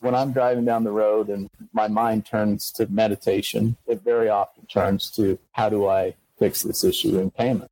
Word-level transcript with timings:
when 0.00 0.14
I'm 0.14 0.32
driving 0.32 0.64
down 0.64 0.84
the 0.84 0.90
road 0.90 1.28
and 1.28 1.48
my 1.72 1.86
mind 1.86 2.24
turns 2.24 2.72
to 2.72 2.86
meditation, 2.90 3.76
it 3.86 4.02
very 4.02 4.28
often 4.28 4.66
turns 4.66 5.10
to 5.12 5.38
how 5.52 5.68
do 5.68 5.86
I 5.86 6.14
fix 6.38 6.62
this 6.62 6.84
issue 6.84 7.18
in 7.18 7.30
payment. 7.30 7.70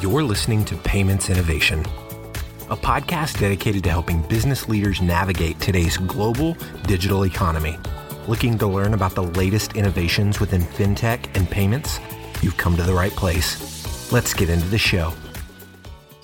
You're 0.00 0.22
listening 0.22 0.64
to 0.66 0.76
Payments 0.76 1.28
Innovation, 1.28 1.80
a 2.70 2.76
podcast 2.76 3.40
dedicated 3.40 3.82
to 3.84 3.90
helping 3.90 4.22
business 4.22 4.68
leaders 4.68 5.02
navigate 5.02 5.58
today's 5.58 5.96
global 5.96 6.56
digital 6.84 7.26
economy. 7.26 7.76
Looking 8.28 8.56
to 8.58 8.68
learn 8.68 8.94
about 8.94 9.16
the 9.16 9.24
latest 9.24 9.74
innovations 9.74 10.38
within 10.38 10.62
fintech 10.62 11.36
and 11.36 11.50
payments? 11.50 11.98
You've 12.42 12.56
come 12.56 12.76
to 12.76 12.84
the 12.84 12.94
right 12.94 13.10
place. 13.10 14.12
Let's 14.12 14.32
get 14.32 14.48
into 14.48 14.68
the 14.68 14.78
show. 14.78 15.12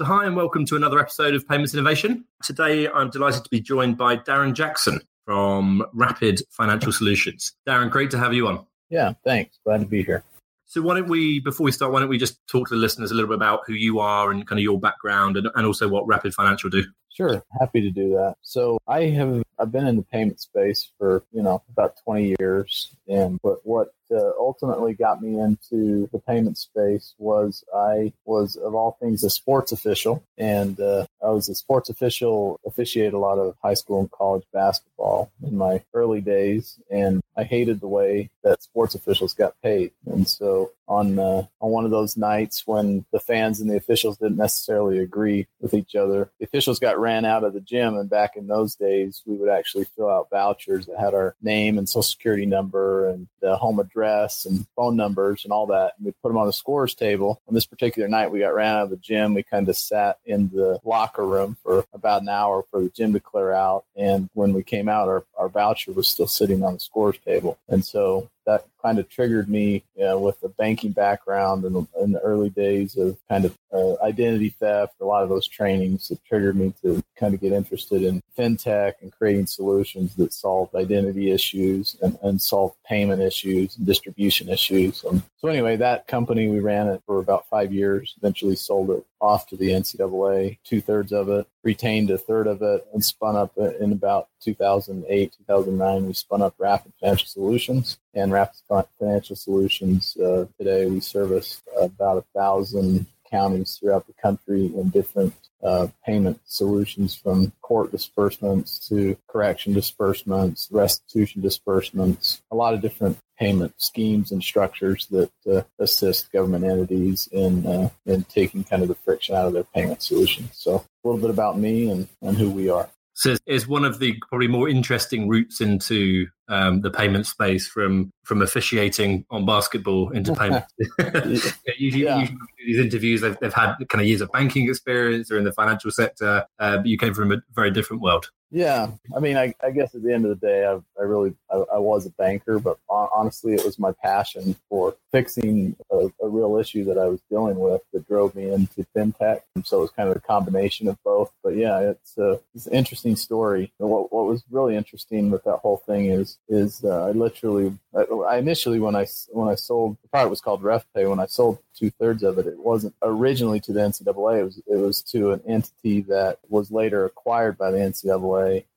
Hi, 0.00 0.26
and 0.26 0.36
welcome 0.36 0.66
to 0.66 0.76
another 0.76 1.00
episode 1.00 1.34
of 1.34 1.48
Payments 1.48 1.72
Innovation. 1.72 2.26
Today, 2.42 2.86
I'm 2.86 3.09
delighted 3.09 3.45
to 3.45 3.50
be 3.50 3.60
joined 3.60 3.96
by 3.96 4.19
Darren 4.19 4.52
Jackson 4.52 5.00
from 5.24 5.82
Rapid 5.95 6.42
Financial 6.50 6.92
Solutions. 6.92 7.52
Darren, 7.66 7.91
great 7.91 8.10
to 8.10 8.19
have 8.19 8.34
you 8.34 8.46
on. 8.46 8.66
Yeah, 8.91 9.14
thanks. 9.24 9.59
Glad 9.64 9.80
to 9.80 9.86
be 9.86 10.02
here. 10.02 10.22
So, 10.66 10.82
why 10.82 10.96
don't 10.96 11.09
we, 11.09 11.41
before 11.41 11.64
we 11.64 11.72
start, 11.72 11.92
why 11.92 12.00
don't 12.00 12.10
we 12.10 12.19
just 12.19 12.46
talk 12.46 12.69
to 12.69 12.74
the 12.74 12.80
listeners 12.80 13.10
a 13.10 13.14
little 13.14 13.28
bit 13.28 13.36
about 13.36 13.60
who 13.66 13.72
you 13.72 13.98
are 13.98 14.30
and 14.30 14.46
kind 14.46 14.59
of 14.59 14.62
your 14.62 14.78
background 14.78 15.38
and, 15.38 15.48
and 15.55 15.66
also 15.66 15.88
what 15.88 16.06
Rapid 16.06 16.34
Financial 16.34 16.69
do? 16.69 16.84
Sure, 17.16 17.43
happy 17.59 17.80
to 17.80 17.91
do 17.91 18.11
that. 18.11 18.34
So 18.43 18.79
I 18.87 19.05
have 19.05 19.43
I've 19.59 19.73
been 19.73 19.87
in 19.87 19.97
the 19.97 20.02
payment 20.02 20.38
space 20.38 20.91
for 20.98 21.23
you 21.33 21.42
know 21.42 21.62
about 21.70 21.95
20 22.05 22.37
years, 22.39 22.95
and 23.09 23.41
but 23.42 23.61
what 23.65 23.95
uh, 24.11 24.33
ultimately 24.39 24.92
got 24.92 25.23
me 25.23 25.41
into 25.41 26.11
the 26.12 26.19
payment 26.19 26.59
space 26.59 27.15
was 27.16 27.65
I 27.75 28.12
was 28.27 28.56
of 28.56 28.75
all 28.75 28.98
things 29.01 29.25
a 29.25 29.30
sports 29.30 29.73
official, 29.73 30.23
and 30.37 30.79
uh, 30.79 31.06
I 31.25 31.30
was 31.30 31.48
a 31.48 31.55
sports 31.55 31.89
official, 31.89 32.61
officiated 32.66 33.15
a 33.15 33.19
lot 33.19 33.39
of 33.39 33.55
high 33.62 33.75
school 33.75 34.01
and 34.01 34.11
college 34.11 34.45
basketball 34.53 35.30
in 35.42 35.56
my 35.56 35.83
early 35.95 36.20
days, 36.20 36.78
and 36.91 37.23
I 37.34 37.45
hated 37.45 37.80
the 37.80 37.89
way 37.89 38.28
that 38.45 38.62
sports 38.62 38.95
officials 38.95 39.33
got 39.33 39.55
paid, 39.62 39.92
and 40.05 40.28
so 40.28 40.73
on 40.89 41.19
uh, 41.19 41.42
on 41.61 41.70
one 41.70 41.84
of 41.84 41.91
those 41.91 42.17
nights 42.17 42.67
when 42.67 43.05
the 43.12 43.20
fans 43.20 43.61
and 43.61 43.70
the 43.70 43.77
officials 43.77 44.19
didn't 44.19 44.37
necessarily 44.37 44.98
agree 44.98 45.47
with 45.61 45.75
each 45.75 45.95
other. 45.95 46.31
The 46.39 46.47
officials 46.47 46.79
got 46.79 46.98
ran 46.98 47.25
out 47.25 47.45
of 47.45 47.55
the 47.55 47.61
gym, 47.61 47.97
and 47.97 48.09
back 48.09 48.37
in 48.37 48.47
those 48.47 48.75
days, 48.75 49.23
we 49.27 49.37
would 49.37 49.51
actually 49.51 49.84
fill 49.97 50.11
out 50.11 50.31
vouchers 50.31 50.87
that 50.87 50.98
had 50.98 51.14
our 51.14 51.34
name 51.42 51.79
and 51.79 51.89
social 51.89 52.03
security 52.03 52.47
number 52.47 53.09
and 53.09 53.27
the 53.41 53.57
home 53.57 53.79
address 53.79 54.45
and 54.45 54.67
phone 54.77 54.97
numbers 54.97 55.45
and 55.45 55.53
all 55.53 55.67
that. 55.67 55.95
And 55.97 56.07
we 56.07 56.12
put 56.23 56.29
them 56.29 56.39
on 56.39 56.47
the 56.47 56.53
scores 56.53 56.95
table. 56.95 57.41
On 57.48 57.55
this 57.55 57.67
particular 57.67 58.09
night, 58.09 58.31
we 58.31 58.41
got 58.41 58.55
ran 58.55 58.77
out 58.77 58.84
of 58.84 58.91
the 58.91 58.97
gym. 58.97 59.34
We 59.34 59.42
kind 59.42 59.69
of 59.69 59.77
sat 59.77 60.19
in 60.25 60.48
the 60.48 60.81
locker 60.84 61.25
room 61.27 61.57
for 61.62 61.84
about 61.92 62.23
an 62.23 62.29
hour 62.29 62.64
for 62.70 62.81
the 62.81 62.91
gym 62.91 63.12
to 63.12 63.20
clear 63.20 63.53
out. 63.53 63.84
And 63.97 64.29
when 64.34 64.53
we 64.53 64.62
came 64.62 64.89
out, 64.89 65.09
our, 65.09 65.25
our 65.37 65.48
voucher 65.48 65.92
was 65.92 66.09
still 66.09 66.27
sitting 66.27 66.62
on 66.62 66.75
the 66.75 66.81
scores 66.81 67.19
table. 67.25 67.59
And 67.69 67.84
so 67.84 68.31
that 68.47 68.66
kind 68.83 68.98
of 68.98 69.08
triggered 69.08 69.48
me 69.48 69.83
you 69.97 70.05
know, 70.05 70.19
with 70.19 70.41
the 70.41 70.48
banking 70.48 70.92
background 70.92 71.64
in, 71.64 71.86
in 72.00 72.12
the 72.12 72.20
early 72.20 72.50
days 72.50 72.97
of 72.97 73.19
kind 73.28 73.44
of 73.44 73.56
uh, 73.72 74.00
identity 74.02 74.50
theft, 74.50 74.94
a 75.00 75.05
lot 75.05 75.22
of 75.22 75.28
those 75.28 75.48
trainings 75.48 76.08
that 76.08 76.25
triggered 76.25 76.56
me 76.56 76.72
to 76.83 77.02
kind 77.17 77.34
of 77.34 77.41
get 77.41 77.52
interested 77.52 78.02
in 78.02 78.22
fintech 78.39 78.94
and 79.02 79.12
creating 79.12 79.47
solutions 79.47 80.14
that 80.14 80.33
solve 80.33 80.72
identity 80.74 81.30
issues 81.30 81.97
and, 82.02 82.17
and 82.22 82.41
solve 82.41 82.72
payment 82.86 83.20
issues 83.20 83.77
and 83.77 83.86
distribution 83.86 84.48
issues. 84.48 85.05
Um, 85.05 85.22
so 85.39 85.48
anyway, 85.48 85.77
that 85.77 86.06
company, 86.06 86.48
we 86.48 86.61
ran 86.61 86.86
it 86.89 87.02
for 87.06 87.19
about 87.19 87.48
five 87.48 87.72
years, 87.72 88.14
eventually 88.19 88.56
sold 88.56 88.91
it 88.91 89.05
off 89.20 89.47
to 89.48 89.56
the 89.56 89.70
NCAA, 89.70 90.59
two 90.64 90.81
thirds 90.81 91.12
of 91.12 91.28
it, 91.28 91.47
retained 91.62 92.11
a 92.11 92.19
third 92.19 92.47
of 92.47 92.62
it, 92.62 92.86
and 92.92 93.05
spun 93.05 93.36
up 93.36 93.56
in 93.56 93.92
about 93.92 94.28
2008, 94.42 95.33
2009. 95.47 96.06
We 96.06 96.12
spun 96.12 96.42
up 96.42 96.55
Rapid 96.58 96.92
Financial 97.00 97.27
Solutions. 97.27 97.98
And 98.14 98.33
Rapid 98.33 98.61
Financial 98.98 99.36
Solutions, 99.36 100.17
uh, 100.17 100.46
today 100.58 100.86
we 100.86 101.01
service 101.01 101.63
about 101.79 102.18
a 102.18 102.24
thousand 102.39 103.07
counties 103.36 103.77
throughout 103.77 104.07
the 104.07 104.14
country 104.14 104.67
in 104.67 104.89
different 104.91 105.35
uh, 105.63 105.89
payment 106.05 106.39
solutions 106.45 107.14
from 107.14 107.52
court 107.61 107.91
disbursements 107.91 108.89
to 108.89 109.17
correction 109.29 109.73
disbursements, 109.73 110.69
restitution 110.70 111.42
disbursements, 111.42 112.42
a 112.51 112.57
lot 112.57 112.75
of 112.75 112.80
different 112.80 113.19
payment 113.39 113.75
schemes 113.77 114.33
and 114.33 114.42
structures 114.42 115.07
that 115.11 115.30
uh, 115.51 115.63
assist 115.79 116.33
government 116.33 116.64
entities 116.64 117.29
in 117.33 117.67
uh, 117.67 117.89
in 118.07 118.25
taking 118.25 118.64
kind 118.64 118.83
of 118.83 118.89
the 118.89 118.95
friction 118.95 119.35
out 119.35 119.46
of 119.46 119.52
their 119.52 119.64
payment 119.64 120.02
solutions. 120.02 120.51
So 120.55 120.77
a 120.77 121.08
little 121.08 121.20
bit 121.20 121.30
about 121.30 121.58
me 121.58 121.91
and, 121.91 122.08
and 122.23 122.36
who 122.36 122.51
we 122.51 122.69
are. 122.69 122.89
So 123.14 123.36
it's 123.46 123.67
one 123.67 123.85
of 123.85 123.98
the 123.98 124.14
probably 124.29 124.48
more 124.48 124.69
interesting 124.69 125.29
routes 125.29 125.61
into 125.61 126.27
um, 126.48 126.80
the 126.80 126.90
payment 126.90 127.27
space 127.27 127.67
from 127.67 128.12
from 128.25 128.43
officiating 128.43 129.25
on 129.31 129.44
basketball 129.46 130.11
into 130.11 130.34
payment. 130.37 130.64
usually, 131.79 132.05
yeah. 132.05 132.19
usually, 132.19 132.38
these 132.64 132.79
interviews, 132.79 133.20
they've, 133.20 133.38
they've, 133.40 133.55
had 133.55 133.75
kind 133.88 134.02
of 134.02 134.08
years 134.08 134.20
of 134.20 134.31
banking 134.32 134.69
experience 134.69 135.31
or 135.31 135.38
in 135.38 135.44
the 135.44 135.52
financial 135.52 135.90
sector, 135.90 136.44
uh, 136.58 136.76
but 136.79 136.87
you 136.87 136.99
came 136.99 137.14
from 137.14 137.32
a 137.32 137.37
very 137.55 137.70
different 137.70 138.02
world. 138.02 138.31
Yeah, 138.50 138.93
I 139.14 139.19
mean, 139.19 139.37
I, 139.37 139.55
I, 139.62 139.70
guess 139.70 139.94
at 139.94 140.02
the 140.02 140.14
end 140.14 140.25
of 140.25 140.38
the 140.38 140.46
day, 140.46 140.64
I, 140.64 140.75
I 141.00 141.05
really 141.05 141.34
I, 141.50 141.56
I, 141.75 141.79
was 141.79 142.06
a 142.06 142.11
banker, 142.11 142.61
but 142.61 142.79
honestly, 142.88 143.55
it 143.55 143.64
was 143.64 143.79
my 143.79 143.90
passion 143.90 144.55
for 144.69 144.94
fixing 145.11 145.75
a, 145.90 146.08
a, 146.23 146.29
real 146.29 146.56
issue 146.56 146.84
that 146.84 146.96
I 146.96 147.06
was 147.06 147.20
dealing 147.29 147.58
with 147.58 147.82
that 147.93 148.06
drove 148.06 148.37
me 148.37 148.52
into 148.52 148.87
fintech. 148.94 149.40
And 149.56 149.67
so 149.67 149.79
it 149.79 149.82
was 149.82 149.90
kind 149.90 150.08
of 150.08 150.17
a 150.17 150.20
combination 150.20 150.87
of 150.87 150.96
both. 151.02 151.32
But 151.43 151.56
yeah, 151.56 151.81
it's, 151.81 152.17
a, 152.19 152.38
it's 152.55 152.67
an 152.67 152.75
interesting 152.75 153.17
story. 153.17 153.73
What, 153.79 154.12
what 154.12 154.26
was 154.26 154.44
really 154.50 154.76
interesting 154.76 155.31
with 155.31 155.43
that 155.44 155.56
whole 155.56 155.78
thing 155.78 156.06
is 156.06 156.38
is 156.49 156.84
uh, 156.84 157.06
I 157.06 157.11
literally 157.11 157.76
I 157.94 158.38
initially 158.38 158.78
when 158.78 158.94
I 158.94 159.06
when 159.31 159.49
I 159.49 159.55
sold 159.55 159.96
the 160.02 160.08
product 160.08 160.31
was 160.31 160.40
called 160.40 160.62
RefPay. 160.62 161.08
When 161.08 161.20
I 161.20 161.26
sold 161.26 161.58
two 161.75 161.90
thirds 161.90 162.23
of 162.23 162.38
it, 162.38 162.46
it 162.46 162.58
wasn't 162.58 162.94
originally 163.02 163.61
to 163.61 163.73
the 163.73 163.81
NCAA. 163.81 164.40
It 164.40 164.44
was 164.44 164.62
it 164.67 164.76
was 164.76 165.02
to 165.12 165.32
an 165.32 165.40
entity 165.46 166.02
that 166.02 166.38
was 166.49 166.70
later 166.70 167.05
acquired 167.05 167.56
by 167.56 167.70
the 167.70 167.78
NCAA. 167.78 168.36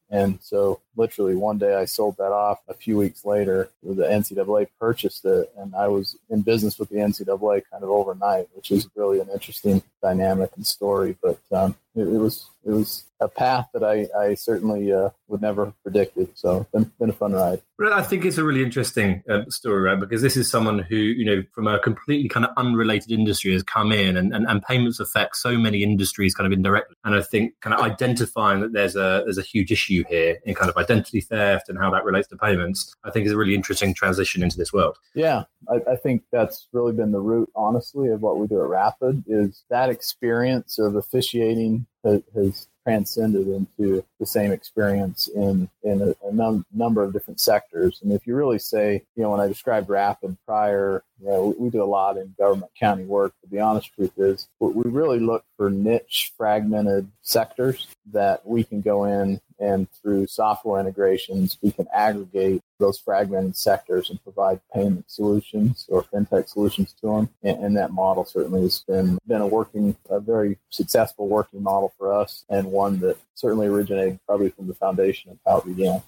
And 0.09 0.39
so, 0.41 0.81
literally, 0.99 1.35
one 1.35 1.57
day 1.57 1.73
I 1.75 1.85
sold 1.85 2.17
that 2.17 2.31
off. 2.31 2.59
A 2.67 2.73
few 2.73 2.97
weeks 2.97 3.25
later, 3.25 3.69
the 3.81 4.03
NCAA 4.03 4.67
purchased 4.79 5.25
it, 5.25 5.51
and 5.57 5.73
I 5.73 5.87
was 5.87 6.17
in 6.29 6.41
business 6.41 6.77
with 6.77 6.89
the 6.89 6.97
NCAA 6.97 7.63
kind 7.71 7.83
of 7.83 7.89
overnight, 7.89 8.49
which 8.53 8.69
is 8.69 8.87
really 8.95 9.19
an 9.19 9.29
interesting 9.33 9.81
dynamic 10.03 10.51
and 10.55 10.67
story. 10.67 11.17
But 11.23 11.39
um, 11.51 11.75
it, 11.95 12.01
it 12.01 12.19
was 12.19 12.45
it 12.65 12.71
was 12.71 13.05
a 13.21 13.27
path 13.27 13.67
that 13.73 13.83
I, 13.83 14.07
I 14.17 14.35
certainly 14.35 14.93
uh, 14.93 15.09
would 15.27 15.41
never 15.41 15.65
have 15.65 15.83
predicted. 15.83 16.29
So 16.35 16.61
it's 16.61 16.71
been, 16.71 16.91
been 16.99 17.09
a 17.09 17.13
fun 17.13 17.33
ride. 17.33 17.61
I 17.91 18.01
think 18.01 18.25
it's 18.25 18.37
a 18.37 18.43
really 18.43 18.63
interesting 18.63 19.23
uh, 19.29 19.41
story, 19.49 19.81
right? 19.81 19.99
Because 19.99 20.21
this 20.21 20.37
is 20.37 20.49
someone 20.49 20.79
who, 20.79 20.95
you 20.95 21.25
know, 21.25 21.43
from 21.51 21.67
a 21.67 21.79
completely 21.79 22.29
kind 22.29 22.45
of 22.45 22.51
unrelated 22.57 23.11
industry 23.11 23.53
has 23.53 23.63
come 23.63 23.91
in 23.91 24.17
and, 24.17 24.33
and, 24.33 24.45
and 24.47 24.61
payments 24.63 24.99
affect 24.99 25.37
so 25.37 25.57
many 25.57 25.83
industries 25.83 26.33
kind 26.33 26.51
of 26.51 26.57
indirectly. 26.57 26.95
And 27.03 27.15
I 27.15 27.21
think 27.21 27.53
kind 27.61 27.73
of 27.73 27.81
identifying 27.81 28.61
that 28.61 28.73
there's 28.73 28.95
a 28.95 29.21
there's 29.25 29.37
a 29.37 29.43
huge 29.43 29.71
issue 29.71 30.03
here 30.09 30.39
in 30.45 30.55
kind 30.55 30.69
of 30.69 30.77
identity 30.89 31.21
theft 31.21 31.69
and 31.69 31.77
how 31.77 31.91
that 31.91 32.03
relates 32.03 32.27
to 32.29 32.37
payments, 32.37 32.95
I 33.03 33.11
think 33.11 33.25
is 33.25 33.31
a 33.31 33.37
really 33.37 33.55
interesting 33.55 33.93
transition 33.93 34.43
into 34.43 34.57
this 34.57 34.73
world. 34.73 34.97
Yeah, 35.13 35.43
I, 35.69 35.91
I 35.91 35.95
think 35.95 36.23
that's 36.31 36.67
really 36.73 36.93
been 36.93 37.11
the 37.11 37.19
root, 37.19 37.49
honestly, 37.55 38.09
of 38.09 38.21
what 38.21 38.37
we 38.37 38.47
do 38.47 38.61
at 38.61 38.67
Rapid 38.67 39.23
is 39.27 39.63
that 39.69 39.89
experience 39.89 40.79
of 40.79 40.95
officiating 40.95 41.85
has, 42.03 42.67
transcended 42.85 43.45
into 43.47 44.03
the 44.19 44.25
same 44.25 44.51
experience 44.51 45.27
in 45.35 45.69
in 45.83 46.01
a, 46.01 46.27
a 46.27 46.33
num- 46.33 46.65
number 46.73 47.03
of 47.03 47.11
different 47.13 47.39
sectors. 47.39 47.99
And 48.01 48.11
if 48.11 48.25
you 48.25 48.35
really 48.35 48.57
say, 48.57 49.03
you 49.15 49.21
know, 49.21 49.29
when 49.31 49.41
I 49.41 49.47
described 49.47 49.89
Rapid 49.89 50.37
prior, 50.47 51.03
you 51.19 51.27
know, 51.27 51.47
we, 51.47 51.65
we 51.65 51.69
do 51.69 51.83
a 51.83 51.85
lot 51.85 52.17
in 52.17 52.33
government 52.39 52.71
county 52.79 53.03
work. 53.03 53.33
But 53.41 53.51
the 53.51 53.59
honest 53.59 53.93
truth 53.93 54.13
is, 54.17 54.47
we 54.59 54.89
really 54.89 55.19
look 55.19 55.43
for 55.57 55.69
niche, 55.69 56.31
fragmented 56.37 57.11
sectors 57.21 57.85
that 58.11 58.47
we 58.47 58.63
can 58.63 58.81
go 58.81 59.03
in 59.03 59.39
and 59.59 59.87
through 59.91 60.27
software 60.27 60.79
integrations, 60.79 61.57
we 61.61 61.71
can 61.71 61.87
aggregate 61.93 62.61
those 62.79 62.97
fragmented 62.97 63.57
sectors 63.57 64.09
and 64.09 64.23
provide 64.23 64.61
payment 64.73 65.09
solutions 65.09 65.85
or 65.89 66.03
fintech 66.03 66.47
solutions 66.47 66.93
to 67.01 67.07
them. 67.07 67.29
And, 67.43 67.63
and, 67.63 67.77
that 67.77 67.91
model 67.91 68.25
certainly 68.25 68.61
has 68.61 68.79
been 68.87 69.19
been 69.27 69.41
a 69.41 69.47
working, 69.47 69.95
a 70.09 70.19
very 70.19 70.57
successful 70.69 71.27
working 71.27 71.61
model 71.61 71.93
for 71.97 72.13
us, 72.13 72.45
and 72.49 72.71
one 72.71 72.99
that 72.99 73.17
certainly 73.35 73.67
originated 73.67 74.19
probably 74.25 74.49
from 74.49 74.67
the 74.67 74.73
foundation 74.73 75.31
of 75.31 75.39
how 75.45 75.59
it 75.59 75.65
began. 75.65 76.01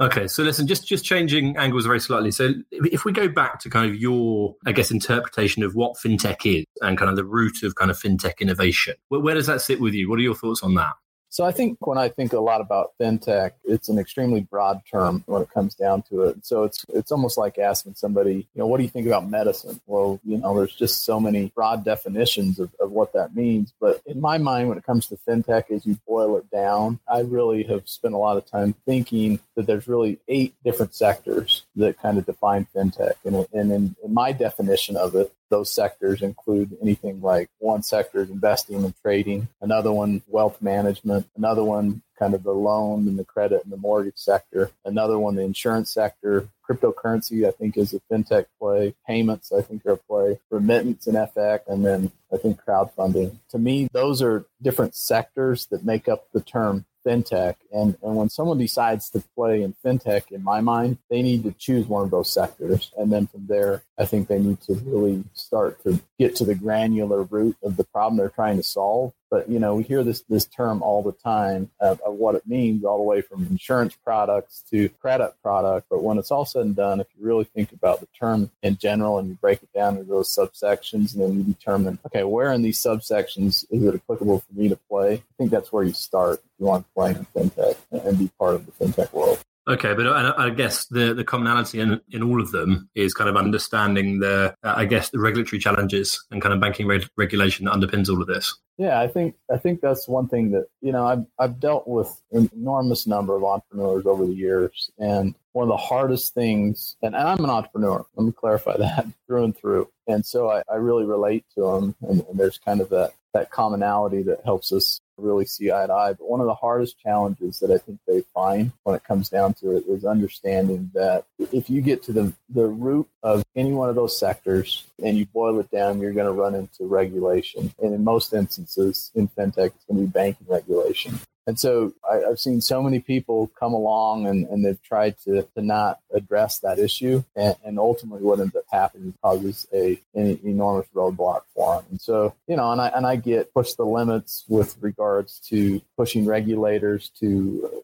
Okay, 0.00 0.28
so 0.28 0.44
listen, 0.44 0.68
just 0.68 0.86
just 0.86 1.04
changing 1.04 1.56
angles 1.56 1.84
very 1.84 1.98
slightly. 1.98 2.30
So 2.30 2.52
if 2.70 3.04
we 3.04 3.12
go 3.12 3.26
back 3.26 3.58
to 3.60 3.70
kind 3.70 3.90
of 3.90 3.96
your, 3.96 4.54
I 4.64 4.70
guess, 4.70 4.92
interpretation 4.92 5.64
of 5.64 5.74
what 5.74 5.96
fintech 5.96 6.46
is 6.46 6.64
and 6.80 6.96
kind 6.96 7.10
of 7.10 7.16
the 7.16 7.24
root 7.24 7.64
of 7.64 7.74
kind 7.74 7.90
of 7.90 7.98
fintech 7.98 8.38
innovation, 8.38 8.94
where, 9.08 9.20
where 9.20 9.34
does 9.34 9.48
that 9.48 9.60
sit 9.60 9.80
with 9.80 9.94
you? 9.94 10.08
What 10.08 10.20
are 10.20 10.22
your 10.22 10.36
thoughts 10.36 10.62
on 10.62 10.74
that? 10.74 10.92
So 11.30 11.44
I 11.44 11.52
think 11.52 11.86
when 11.86 11.98
I 11.98 12.08
think 12.08 12.32
a 12.32 12.40
lot 12.40 12.60
about 12.60 12.92
fintech, 13.00 13.52
it's 13.64 13.88
an 13.88 13.98
extremely 13.98 14.40
broad 14.40 14.80
term 14.90 15.22
when 15.26 15.42
it 15.42 15.50
comes 15.50 15.74
down 15.74 16.02
to 16.10 16.22
it. 16.22 16.46
So 16.46 16.64
it's 16.64 16.84
it's 16.88 17.12
almost 17.12 17.36
like 17.36 17.58
asking 17.58 17.94
somebody, 17.94 18.48
you 18.54 18.58
know, 18.58 18.66
what 18.66 18.78
do 18.78 18.82
you 18.82 18.88
think 18.88 19.06
about 19.06 19.28
medicine? 19.28 19.80
Well, 19.86 20.20
you 20.24 20.38
know, 20.38 20.56
there's 20.56 20.74
just 20.74 21.04
so 21.04 21.20
many 21.20 21.52
broad 21.54 21.84
definitions 21.84 22.58
of, 22.58 22.74
of 22.80 22.90
what 22.90 23.12
that 23.12 23.34
means. 23.34 23.72
But 23.80 24.00
in 24.06 24.20
my 24.20 24.38
mind, 24.38 24.68
when 24.68 24.78
it 24.78 24.84
comes 24.84 25.06
to 25.08 25.18
fintech, 25.28 25.70
as 25.70 25.84
you 25.84 25.98
boil 26.06 26.36
it 26.38 26.50
down, 26.50 26.98
I 27.06 27.20
really 27.20 27.62
have 27.64 27.88
spent 27.88 28.14
a 28.14 28.18
lot 28.18 28.38
of 28.38 28.46
time 28.46 28.74
thinking 28.86 29.40
that 29.54 29.66
there's 29.66 29.86
really 29.88 30.18
eight 30.28 30.54
different 30.64 30.94
sectors 30.94 31.64
that 31.76 32.00
kind 32.00 32.18
of 32.18 32.26
define 32.26 32.66
fintech. 32.74 33.14
And, 33.24 33.46
and 33.52 33.72
in, 33.72 33.96
in 34.02 34.14
my 34.14 34.32
definition 34.32 34.96
of 34.96 35.14
it, 35.14 35.32
those 35.50 35.72
sectors 35.72 36.22
include 36.22 36.76
anything 36.82 37.20
like 37.20 37.48
one 37.58 37.82
sector 37.82 38.22
is 38.22 38.30
investing 38.30 38.84
and 38.84 38.94
trading, 39.02 39.48
another 39.60 39.92
one 39.92 40.22
wealth 40.26 40.60
management, 40.60 41.26
another 41.36 41.64
one 41.64 42.02
kind 42.18 42.34
of 42.34 42.42
the 42.42 42.52
loan 42.52 43.06
and 43.06 43.18
the 43.18 43.24
credit 43.24 43.62
and 43.62 43.72
the 43.72 43.76
mortgage 43.76 44.16
sector, 44.16 44.70
another 44.84 45.18
one 45.18 45.36
the 45.36 45.42
insurance 45.42 45.92
sector, 45.92 46.48
cryptocurrency 46.68 47.46
I 47.46 47.52
think 47.52 47.76
is 47.76 47.94
a 47.94 48.00
fintech 48.12 48.46
play, 48.58 48.94
payments 49.06 49.52
I 49.52 49.62
think 49.62 49.86
are 49.86 49.92
a 49.92 49.96
play, 49.96 50.40
remittance 50.50 51.06
and 51.06 51.16
FX, 51.16 51.60
and 51.68 51.84
then 51.84 52.10
I 52.32 52.36
think 52.36 52.60
crowdfunding. 52.62 53.36
To 53.50 53.58
me, 53.58 53.88
those 53.92 54.20
are 54.20 54.44
different 54.60 54.94
sectors 54.94 55.66
that 55.66 55.84
make 55.84 56.08
up 56.08 56.26
the 56.32 56.40
term 56.40 56.84
fintech. 57.08 57.54
And, 57.72 57.96
and 58.02 58.16
when 58.16 58.28
someone 58.28 58.58
decides 58.58 59.08
to 59.10 59.22
play 59.34 59.62
in 59.62 59.74
fintech, 59.84 60.30
in 60.30 60.44
my 60.44 60.60
mind, 60.60 60.98
they 61.08 61.22
need 61.22 61.44
to 61.44 61.52
choose 61.52 61.86
one 61.86 62.04
of 62.04 62.10
those 62.10 62.30
sectors. 62.30 62.92
And 62.98 63.10
then 63.10 63.26
from 63.26 63.46
there, 63.46 63.82
I 63.98 64.04
think 64.04 64.28
they 64.28 64.38
need 64.38 64.60
to 64.62 64.74
really 64.74 65.24
start 65.32 65.82
to 65.84 66.00
get 66.18 66.36
to 66.36 66.44
the 66.44 66.54
granular 66.54 67.22
root 67.22 67.56
of 67.62 67.76
the 67.76 67.84
problem 67.84 68.18
they're 68.18 68.28
trying 68.28 68.58
to 68.58 68.62
solve. 68.62 69.12
But 69.30 69.48
you 69.48 69.58
know, 69.58 69.74
we 69.74 69.82
hear 69.82 70.02
this 70.02 70.22
this 70.28 70.46
term 70.46 70.82
all 70.82 71.02
the 71.02 71.12
time 71.12 71.70
of, 71.80 72.00
of, 72.00 72.14
what 72.14 72.34
it 72.34 72.46
means, 72.46 72.84
all 72.84 72.96
the 72.98 73.04
way 73.04 73.20
from 73.20 73.46
insurance 73.46 73.94
products 73.94 74.64
to 74.70 74.88
credit 75.00 75.34
product. 75.42 75.86
But 75.90 76.02
when 76.02 76.18
it's 76.18 76.30
all 76.30 76.44
said 76.44 76.64
and 76.64 76.76
done, 76.76 77.00
if 77.00 77.06
you 77.16 77.26
really 77.26 77.44
think 77.44 77.72
about 77.72 78.00
the 78.00 78.08
term 78.18 78.50
in 78.62 78.78
general 78.78 79.18
and 79.18 79.28
you 79.28 79.34
break 79.34 79.62
it 79.62 79.72
down 79.74 79.96
into 79.96 80.08
those 80.08 80.34
subsections, 80.34 81.14
and 81.14 81.22
then 81.22 81.36
you 81.36 81.42
determine, 81.42 81.98
okay, 82.06 82.24
where 82.24 82.52
in 82.52 82.62
these 82.62 82.80
subsections 82.80 83.64
is 83.70 83.84
it 83.84 83.94
applicable 83.94 84.40
for 84.40 84.52
me 84.54 84.68
to 84.68 84.76
play? 84.76 85.14
I 85.14 85.34
think 85.36 85.50
that's 85.50 85.72
where 85.72 85.84
you 85.84 85.92
start 85.92 86.38
if 86.38 86.50
you 86.58 86.66
want 86.66 86.86
to 86.86 86.92
play 86.94 87.10
in 87.10 87.26
fintech 87.34 87.76
and 87.90 88.18
be 88.18 88.30
part 88.38 88.54
of 88.54 88.66
the 88.66 88.72
fintech 88.72 89.12
world. 89.12 89.44
Okay, 89.68 89.92
but 89.92 90.06
I, 90.06 90.46
I, 90.46 90.50
guess 90.50 90.86
the, 90.86 91.12
the 91.12 91.24
commonality 91.24 91.80
in, 91.80 92.00
in 92.10 92.22
all 92.22 92.40
of 92.40 92.52
them 92.52 92.88
is 92.94 93.12
kind 93.12 93.28
of 93.28 93.36
understanding 93.36 94.18
the, 94.18 94.54
uh, 94.62 94.72
I 94.74 94.86
guess, 94.86 95.10
the 95.10 95.18
regulatory 95.18 95.60
challenges 95.60 96.24
and 96.30 96.40
kind 96.40 96.54
of 96.54 96.60
banking 96.60 96.86
reg- 96.86 97.10
regulation 97.18 97.66
that 97.66 97.74
underpins 97.74 98.08
all 98.08 98.22
of 98.22 98.28
this. 98.28 98.56
Yeah, 98.78 98.98
I 98.98 99.08
think 99.08 99.34
I 99.52 99.58
think 99.58 99.80
that's 99.80 100.06
one 100.06 100.28
thing 100.28 100.52
that 100.52 100.68
you 100.80 100.92
know 100.92 101.04
I've 101.04 101.26
I've 101.36 101.58
dealt 101.58 101.88
with 101.88 102.08
an 102.30 102.48
enormous 102.54 103.08
number 103.08 103.34
of 103.34 103.42
entrepreneurs 103.42 104.06
over 104.06 104.24
the 104.24 104.32
years, 104.32 104.88
and 104.98 105.34
one 105.50 105.64
of 105.64 105.68
the 105.68 105.76
hardest 105.76 106.32
things, 106.32 106.96
and, 107.02 107.16
I'm 107.16 107.42
an 107.42 107.50
entrepreneur. 107.50 108.06
Let 108.14 108.24
me 108.24 108.32
clarify 108.32 108.76
that 108.78 109.06
through 109.26 109.44
and 109.44 109.56
through, 109.56 109.88
and 110.06 110.24
so 110.24 110.48
I, 110.48 110.62
I 110.72 110.76
really 110.76 111.04
relate 111.04 111.44
to 111.56 111.62
them, 111.62 111.96
and, 112.02 112.24
and 112.30 112.38
there's 112.38 112.58
kind 112.58 112.80
of 112.80 112.88
that 112.90 113.14
that 113.34 113.50
commonality 113.50 114.22
that 114.22 114.44
helps 114.44 114.72
us 114.72 115.00
really 115.18 115.44
see 115.44 115.70
eye 115.70 115.86
to 115.86 115.92
eye. 115.92 116.12
But 116.12 116.28
one 116.28 116.40
of 116.40 116.46
the 116.46 116.54
hardest 116.54 116.98
challenges 116.98 117.58
that 117.60 117.70
I 117.70 117.78
think 117.78 117.98
they 118.06 118.22
find 118.34 118.72
when 118.84 118.96
it 118.96 119.04
comes 119.04 119.28
down 119.28 119.54
to 119.54 119.76
it 119.76 119.84
is 119.86 120.04
understanding 120.04 120.90
that 120.94 121.24
if 121.52 121.68
you 121.68 121.80
get 121.80 122.02
to 122.04 122.12
the, 122.12 122.32
the 122.48 122.66
root 122.66 123.08
of 123.22 123.44
any 123.56 123.72
one 123.72 123.88
of 123.88 123.96
those 123.96 124.18
sectors 124.18 124.84
and 125.02 125.18
you 125.18 125.26
boil 125.26 125.58
it 125.60 125.70
down, 125.70 126.00
you're 126.00 126.12
going 126.12 126.26
to 126.26 126.32
run 126.32 126.54
into 126.54 126.86
regulation. 126.86 127.72
And 127.82 127.94
in 127.94 128.04
most 128.04 128.32
instances 128.32 129.10
in 129.14 129.28
fintech, 129.28 129.66
it's 129.66 129.84
going 129.84 130.00
to 130.00 130.06
be 130.06 130.06
banking 130.06 130.46
regulation. 130.48 131.18
And 131.48 131.58
so 131.58 131.94
I, 132.08 132.16
have 132.28 132.38
seen 132.38 132.60
so 132.60 132.82
many 132.82 133.00
people 133.00 133.50
come 133.58 133.72
along 133.72 134.26
and, 134.26 134.46
and 134.48 134.62
they've 134.62 134.82
tried 134.82 135.18
to, 135.24 135.48
to 135.56 135.62
not 135.62 135.98
address 136.12 136.58
that 136.58 136.78
issue. 136.78 137.24
And, 137.34 137.56
and 137.64 137.78
ultimately 137.78 138.22
what 138.22 138.38
ends 138.38 138.54
up 138.54 138.64
happening 138.70 139.14
causes 139.22 139.66
a, 139.72 139.98
an 140.14 140.38
enormous 140.44 140.86
roadblock 140.94 141.44
for 141.54 141.76
them. 141.76 141.86
And 141.90 142.00
so, 142.02 142.34
you 142.46 142.56
know, 142.56 142.70
and 142.70 142.82
I, 142.82 142.88
and 142.88 143.06
I 143.06 143.16
get 143.16 143.54
push 143.54 143.72
the 143.72 143.86
limits 143.86 144.44
with 144.46 144.76
regards 144.82 145.40
to 145.48 145.80
pushing 145.96 146.26
regulators 146.26 147.08
to, 147.20 147.26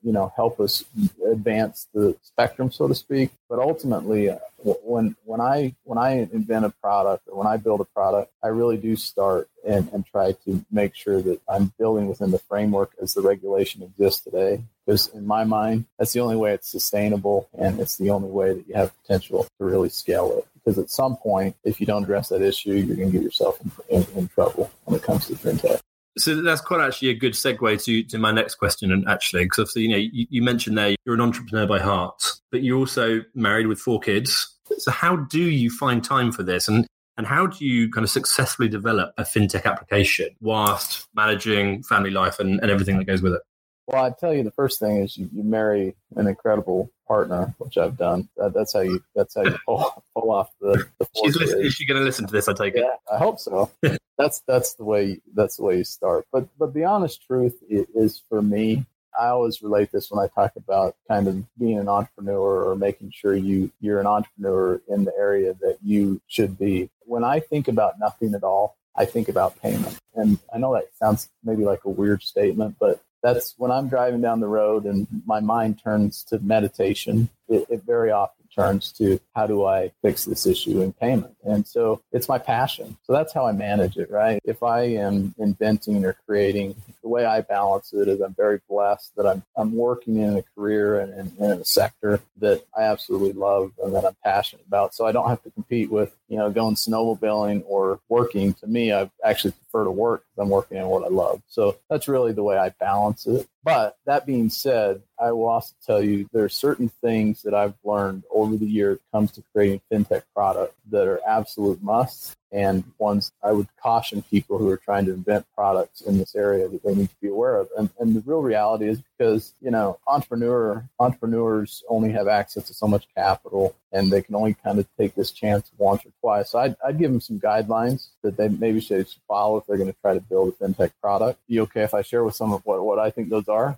you 0.03 0.13
know, 0.13 0.31
help 0.37 0.61
us 0.61 0.85
advance 1.27 1.89
the 1.95 2.15
spectrum, 2.21 2.71
so 2.71 2.87
to 2.87 2.95
speak. 2.95 3.31
But 3.49 3.61
ultimately, 3.61 4.29
uh, 4.29 4.41
when 4.65 5.17
when 5.25 5.41
I 5.41 5.75
when 5.85 5.99
I 5.99 6.13
invent 6.33 6.65
a 6.65 6.71
product 6.71 7.29
or 7.29 7.39
when 7.39 7.47
I 7.47 7.57
build 7.57 7.81
a 7.81 7.85
product, 7.85 8.33
I 8.43 8.49
really 8.49 8.77
do 8.77 8.97
start 8.97 9.49
and, 9.67 9.91
and 9.93 10.07
try 10.07 10.33
to 10.45 10.65
make 10.71 10.95
sure 10.95 11.21
that 11.23 11.41
I'm 11.49 11.73
building 11.79 12.09
within 12.09 12.31
the 12.31 12.39
framework 12.39 12.93
as 13.01 13.15
the 13.15 13.21
regulation 13.21 13.83
exists 13.83 14.25
today. 14.25 14.65
Because 14.87 15.09
in 15.09 15.27
my 15.27 15.45
mind, 15.45 15.87
that's 15.99 16.13
the 16.13 16.21
only 16.21 16.37
way 16.37 16.53
it's 16.53 16.69
sustainable 16.69 17.49
and 17.59 17.81
it's 17.81 17.97
the 17.97 18.11
only 18.11 18.31
way 18.31 18.55
that 18.55 18.69
you 18.69 18.75
have 18.75 18.93
potential 19.03 19.47
to 19.59 19.65
really 19.65 19.89
scale 19.89 20.39
it. 20.39 20.47
Because 20.55 20.79
at 20.79 20.91
some 20.91 21.17
point, 21.17 21.57
if 21.65 21.81
you 21.81 21.87
don't 21.87 22.05
address 22.05 22.31
that 22.31 22.43
issue, 22.43 22.73
you're 22.73 22.97
going 22.97 23.11
to 23.11 23.19
get 23.19 23.23
yourself 23.23 23.59
in, 23.61 23.71
in, 23.97 24.07
in 24.17 24.29
trouble 24.29 24.71
when 24.85 24.97
it 24.97 25.03
comes 25.03 25.27
to 25.27 25.35
fintech. 25.35 25.81
So 26.17 26.43
that's 26.43 26.61
quite 26.61 26.81
actually 26.81 27.09
a 27.09 27.15
good 27.15 27.33
segue 27.33 27.83
to, 27.85 28.03
to 28.05 28.19
my 28.19 28.31
next 28.31 28.55
question, 28.55 28.93
and 28.93 29.07
actually, 29.09 29.45
because 29.45 29.75
you 29.75 29.89
know 29.89 29.97
you, 29.97 30.27
you 30.31 30.43
mentioned 30.43 30.79
there 30.79 30.95
you're 31.05 31.17
an 31.17 31.21
entrepreneur 31.21 31.67
by 31.67 31.81
heart, 31.81 32.23
but 32.53 32.63
you're 32.63 32.79
also 32.79 33.23
married 33.35 33.67
with 33.67 33.81
four 33.81 33.99
kids. 33.99 34.54
So 34.79 34.91
how 34.91 35.17
do 35.17 35.41
you 35.41 35.71
find 35.71 36.03
time 36.03 36.33
for 36.33 36.43
this, 36.43 36.69
and 36.69 36.87
and 37.17 37.27
how 37.27 37.47
do 37.47 37.65
you 37.65 37.91
kind 37.91 38.05
of 38.05 38.11
successfully 38.11 38.69
develop 38.69 39.15
a 39.17 39.23
fintech 39.23 39.65
application 39.65 40.31
whilst 40.41 41.07
managing 41.15 41.83
family 41.85 42.11
life 42.11 42.41
and, 42.41 42.61
and 42.61 42.71
everything 42.71 42.99
that 42.99 43.05
goes 43.05 43.23
with 43.23 43.35
it? 43.35 43.43
Well, 43.87 44.03
I 44.03 44.11
tell 44.19 44.33
you, 44.33 44.43
the 44.43 44.51
first 44.51 44.81
thing 44.81 45.03
is 45.03 45.17
you, 45.17 45.29
you 45.33 45.43
marry 45.43 45.95
an 46.17 46.27
incredible 46.27 46.91
partner, 47.07 47.55
which 47.59 47.77
I've 47.77 47.99
done. 47.99 48.29
That, 48.37 48.55
that's 48.55 48.73
how 48.73 48.81
you 48.81 49.03
that's 49.15 49.35
how 49.35 49.43
you 49.43 49.57
pull, 49.67 50.05
pull 50.17 50.31
off 50.31 50.51
the. 50.61 50.87
the 50.99 51.09
She's 51.23 51.37
listening, 51.37 51.67
is 51.67 51.75
she 51.75 51.87
going 51.87 52.01
to 52.01 52.05
listen 52.05 52.27
to 52.27 52.33
this? 52.33 52.49
I 52.49 52.55
take 52.55 52.75
it. 52.75 52.85
I 53.13 53.19
hope 53.19 53.39
so. 53.39 53.71
that's 54.19 54.43
that's 54.47 54.75
the 54.75 54.85
way 54.85 55.21
that's 55.35 55.57
the 55.57 55.65
way 55.65 55.79
you 55.79 55.85
start. 55.85 56.27
But 56.33 56.49
but 56.59 56.73
the 56.73 56.85
honest 56.85 57.27
truth 57.27 57.63
is, 57.69 58.23
for 58.29 58.41
me, 58.41 58.87
I 59.19 59.29
always 59.29 59.63
relate 59.63 59.91
this 59.93 60.11
when 60.11 60.25
I 60.25 60.29
talk 60.29 60.53
about 60.57 60.97
kind 61.09 61.29
of 61.29 61.45
being 61.59 61.79
an 61.79 61.89
entrepreneur 61.89 62.65
or 62.65 62.77
making 62.77 63.13
sure 63.13 63.35
you 63.35 63.71
you're 63.81 64.01
an 64.01 64.07
entrepreneur 64.07 64.81
in 64.89 65.05
the 65.05 65.13
area 65.19 65.55
that 65.61 65.79
you 65.83 66.21
should 66.27 66.59
be. 66.59 66.91
When 67.01 67.25
I 67.25 67.41
think 67.41 67.69
about 67.69 67.99
nothing 67.99 68.35
at 68.35 68.45
all, 68.45 68.77
I 68.97 69.05
think 69.05 69.29
about 69.29 69.61
payment. 69.61 69.99
And 70.15 70.39
I 70.53 70.59
know 70.59 70.75
that 70.75 70.95
sounds 70.97 71.29
maybe 71.43 71.65
like 71.65 71.85
a 71.85 71.91
weird 71.91 72.23
statement, 72.23 72.77
but 72.79 73.03
that's 73.23 73.55
when 73.57 73.71
I'm 73.71 73.89
driving 73.89 74.21
down 74.21 74.41
the 74.41 74.47
road 74.47 74.85
and 74.85 75.07
my 75.27 75.41
mind 75.41 75.81
turns 75.83 76.23
to 76.25 76.39
meditation. 76.41 77.31
It, 77.49 77.67
it, 77.71 77.83
very 77.85 78.11
often 78.11 78.44
turns 78.55 78.93
to 78.93 79.19
how 79.35 79.47
do 79.47 79.65
I 79.65 79.93
fix 80.03 80.25
this 80.25 80.47
issue 80.47 80.81
in 80.81 80.93
payment? 80.93 81.37
And 81.45 81.67
so 81.67 82.01
it's 82.13 82.29
my 82.29 82.39
passion. 82.39 82.97
So 83.03 83.13
that's 83.13 83.33
how 83.33 83.47
I 83.47 83.53
manage 83.53 83.97
it, 83.97 84.11
right? 84.11 84.41
If 84.45 84.63
I 84.63 84.83
am 84.83 85.35
inventing 85.39 86.05
or 86.05 86.17
creating, 86.27 86.75
the 87.03 87.09
way 87.09 87.25
I 87.25 87.41
balance 87.41 87.93
it 87.93 88.09
is 88.09 88.21
I'm 88.21 88.35
very 88.35 88.61
blessed 88.69 89.15
that 89.17 89.27
I'm, 89.27 89.43
I'm 89.57 89.75
working 89.75 90.17
in 90.17 90.37
a 90.37 90.43
career 90.55 91.01
and, 91.01 91.13
and, 91.13 91.39
in 91.39 91.51
a 91.61 91.65
sector 91.65 92.21
that 92.39 92.65
I 92.77 92.83
absolutely 92.83 93.33
love 93.33 93.73
and 93.83 93.95
that 93.95 94.05
I'm 94.05 94.17
passionate 94.25 94.65
about. 94.67 94.95
So 94.95 95.07
I 95.07 95.13
don't 95.13 95.29
have 95.29 95.43
to 95.43 95.51
compete 95.51 95.91
with, 95.91 96.15
you 96.29 96.39
know, 96.39 96.51
going 96.51 96.75
snowmobiling 96.77 97.65
or 97.67 98.01
working. 98.09 98.55
To 98.55 98.67
me, 98.67 98.93
I've 98.93 99.11
actually 99.25 99.55
prefer 99.75 99.85
to 99.85 99.91
work 99.91 100.25
I'm 100.39 100.49
working 100.49 100.79
in 100.79 100.87
what 100.87 101.05
I 101.05 101.09
love. 101.09 101.43
So 101.49 101.77
that's 101.91 102.09
really 102.09 102.33
the 102.33 102.43
way 102.43 102.57
I 102.57 102.71
balance 102.71 103.27
it. 103.27 103.47
But 103.63 103.97
that 104.07 104.27
being 104.27 104.51
said, 104.51 105.03
I 105.19 105.33
will 105.33 105.49
also 105.49 105.75
tell 105.85 106.03
you 106.03 106.29
there 106.33 106.45
are 106.45 106.49
certain 106.49 106.91
things 107.01 107.43
that 107.43 107.55
I've 107.55 107.75
learned 107.85 108.25
over 108.33 108.57
the 108.57 108.67
years 108.67 108.99
comes 109.13 109.33
to 109.33 109.43
creating 109.53 109.81
fintech 109.91 110.23
products 110.35 110.75
that 110.91 111.07
are 111.07 111.21
absolute 111.27 111.83
musts 111.83 112.37
and 112.55 112.85
ones 112.99 113.33
I 113.43 113.51
would 113.51 113.67
caution 113.83 114.23
people 114.23 114.59
who 114.59 114.71
are 114.71 114.77
trying 114.77 115.07
to 115.07 115.13
invent 115.13 115.45
products 115.57 116.01
in 116.03 116.19
this 116.19 116.37
area 116.37 116.69
that 116.69 116.85
they 116.85 116.95
need 116.95 117.11
to 117.11 117.21
be 117.21 117.29
aware 117.29 117.57
of. 117.57 117.69
And, 117.77 117.91
and 117.99 118.15
the 118.15 118.21
real 118.21 118.43
reality 118.43 118.87
is 118.89 119.03
because, 119.19 119.55
you 119.61 119.73
know, 119.73 119.99
entrepreneur 120.07 120.89
entrepreneurs 121.01 121.83
only 121.89 122.13
have 122.13 122.29
access 122.29 122.69
to 122.69 122.75
so 122.75 122.87
much 122.87 123.09
capital 123.17 123.75
and 123.93 124.11
they 124.11 124.23
can 124.23 124.37
only 124.37 124.55
kind 124.55 124.79
of 124.79 124.87
take 124.97 125.17
this 125.17 125.33
chance 125.33 125.71
once 125.79 126.07
or 126.07 126.13
twice. 126.21 126.51
So 126.51 126.61
I'd, 126.61 126.77
I'd 126.87 126.99
give 126.99 127.11
them 127.11 127.21
some 127.21 127.41
guidelines 127.41 128.09
that 128.23 128.37
they 128.37 128.49
maybe 128.49 128.81
should 128.81 129.09
follow 129.27 129.57
if 129.57 129.67
they're 129.67 129.77
going 129.77 129.93
to 129.93 130.01
try 130.01 130.15
to 130.15 130.21
build 130.21 130.55
a 130.61 130.65
fintech 130.65 130.93
product. 131.03 131.41
Be 131.49 131.61
okay 131.61 131.83
if 131.83 131.93
I 131.93 132.03
share 132.03 132.23
with 132.23 132.37
some 132.37 132.53
of 132.53 132.65
what, 132.65 132.85
what 132.85 133.01
I 133.01 133.11
think 133.11 133.31
those 133.31 133.49
are? 133.49 133.77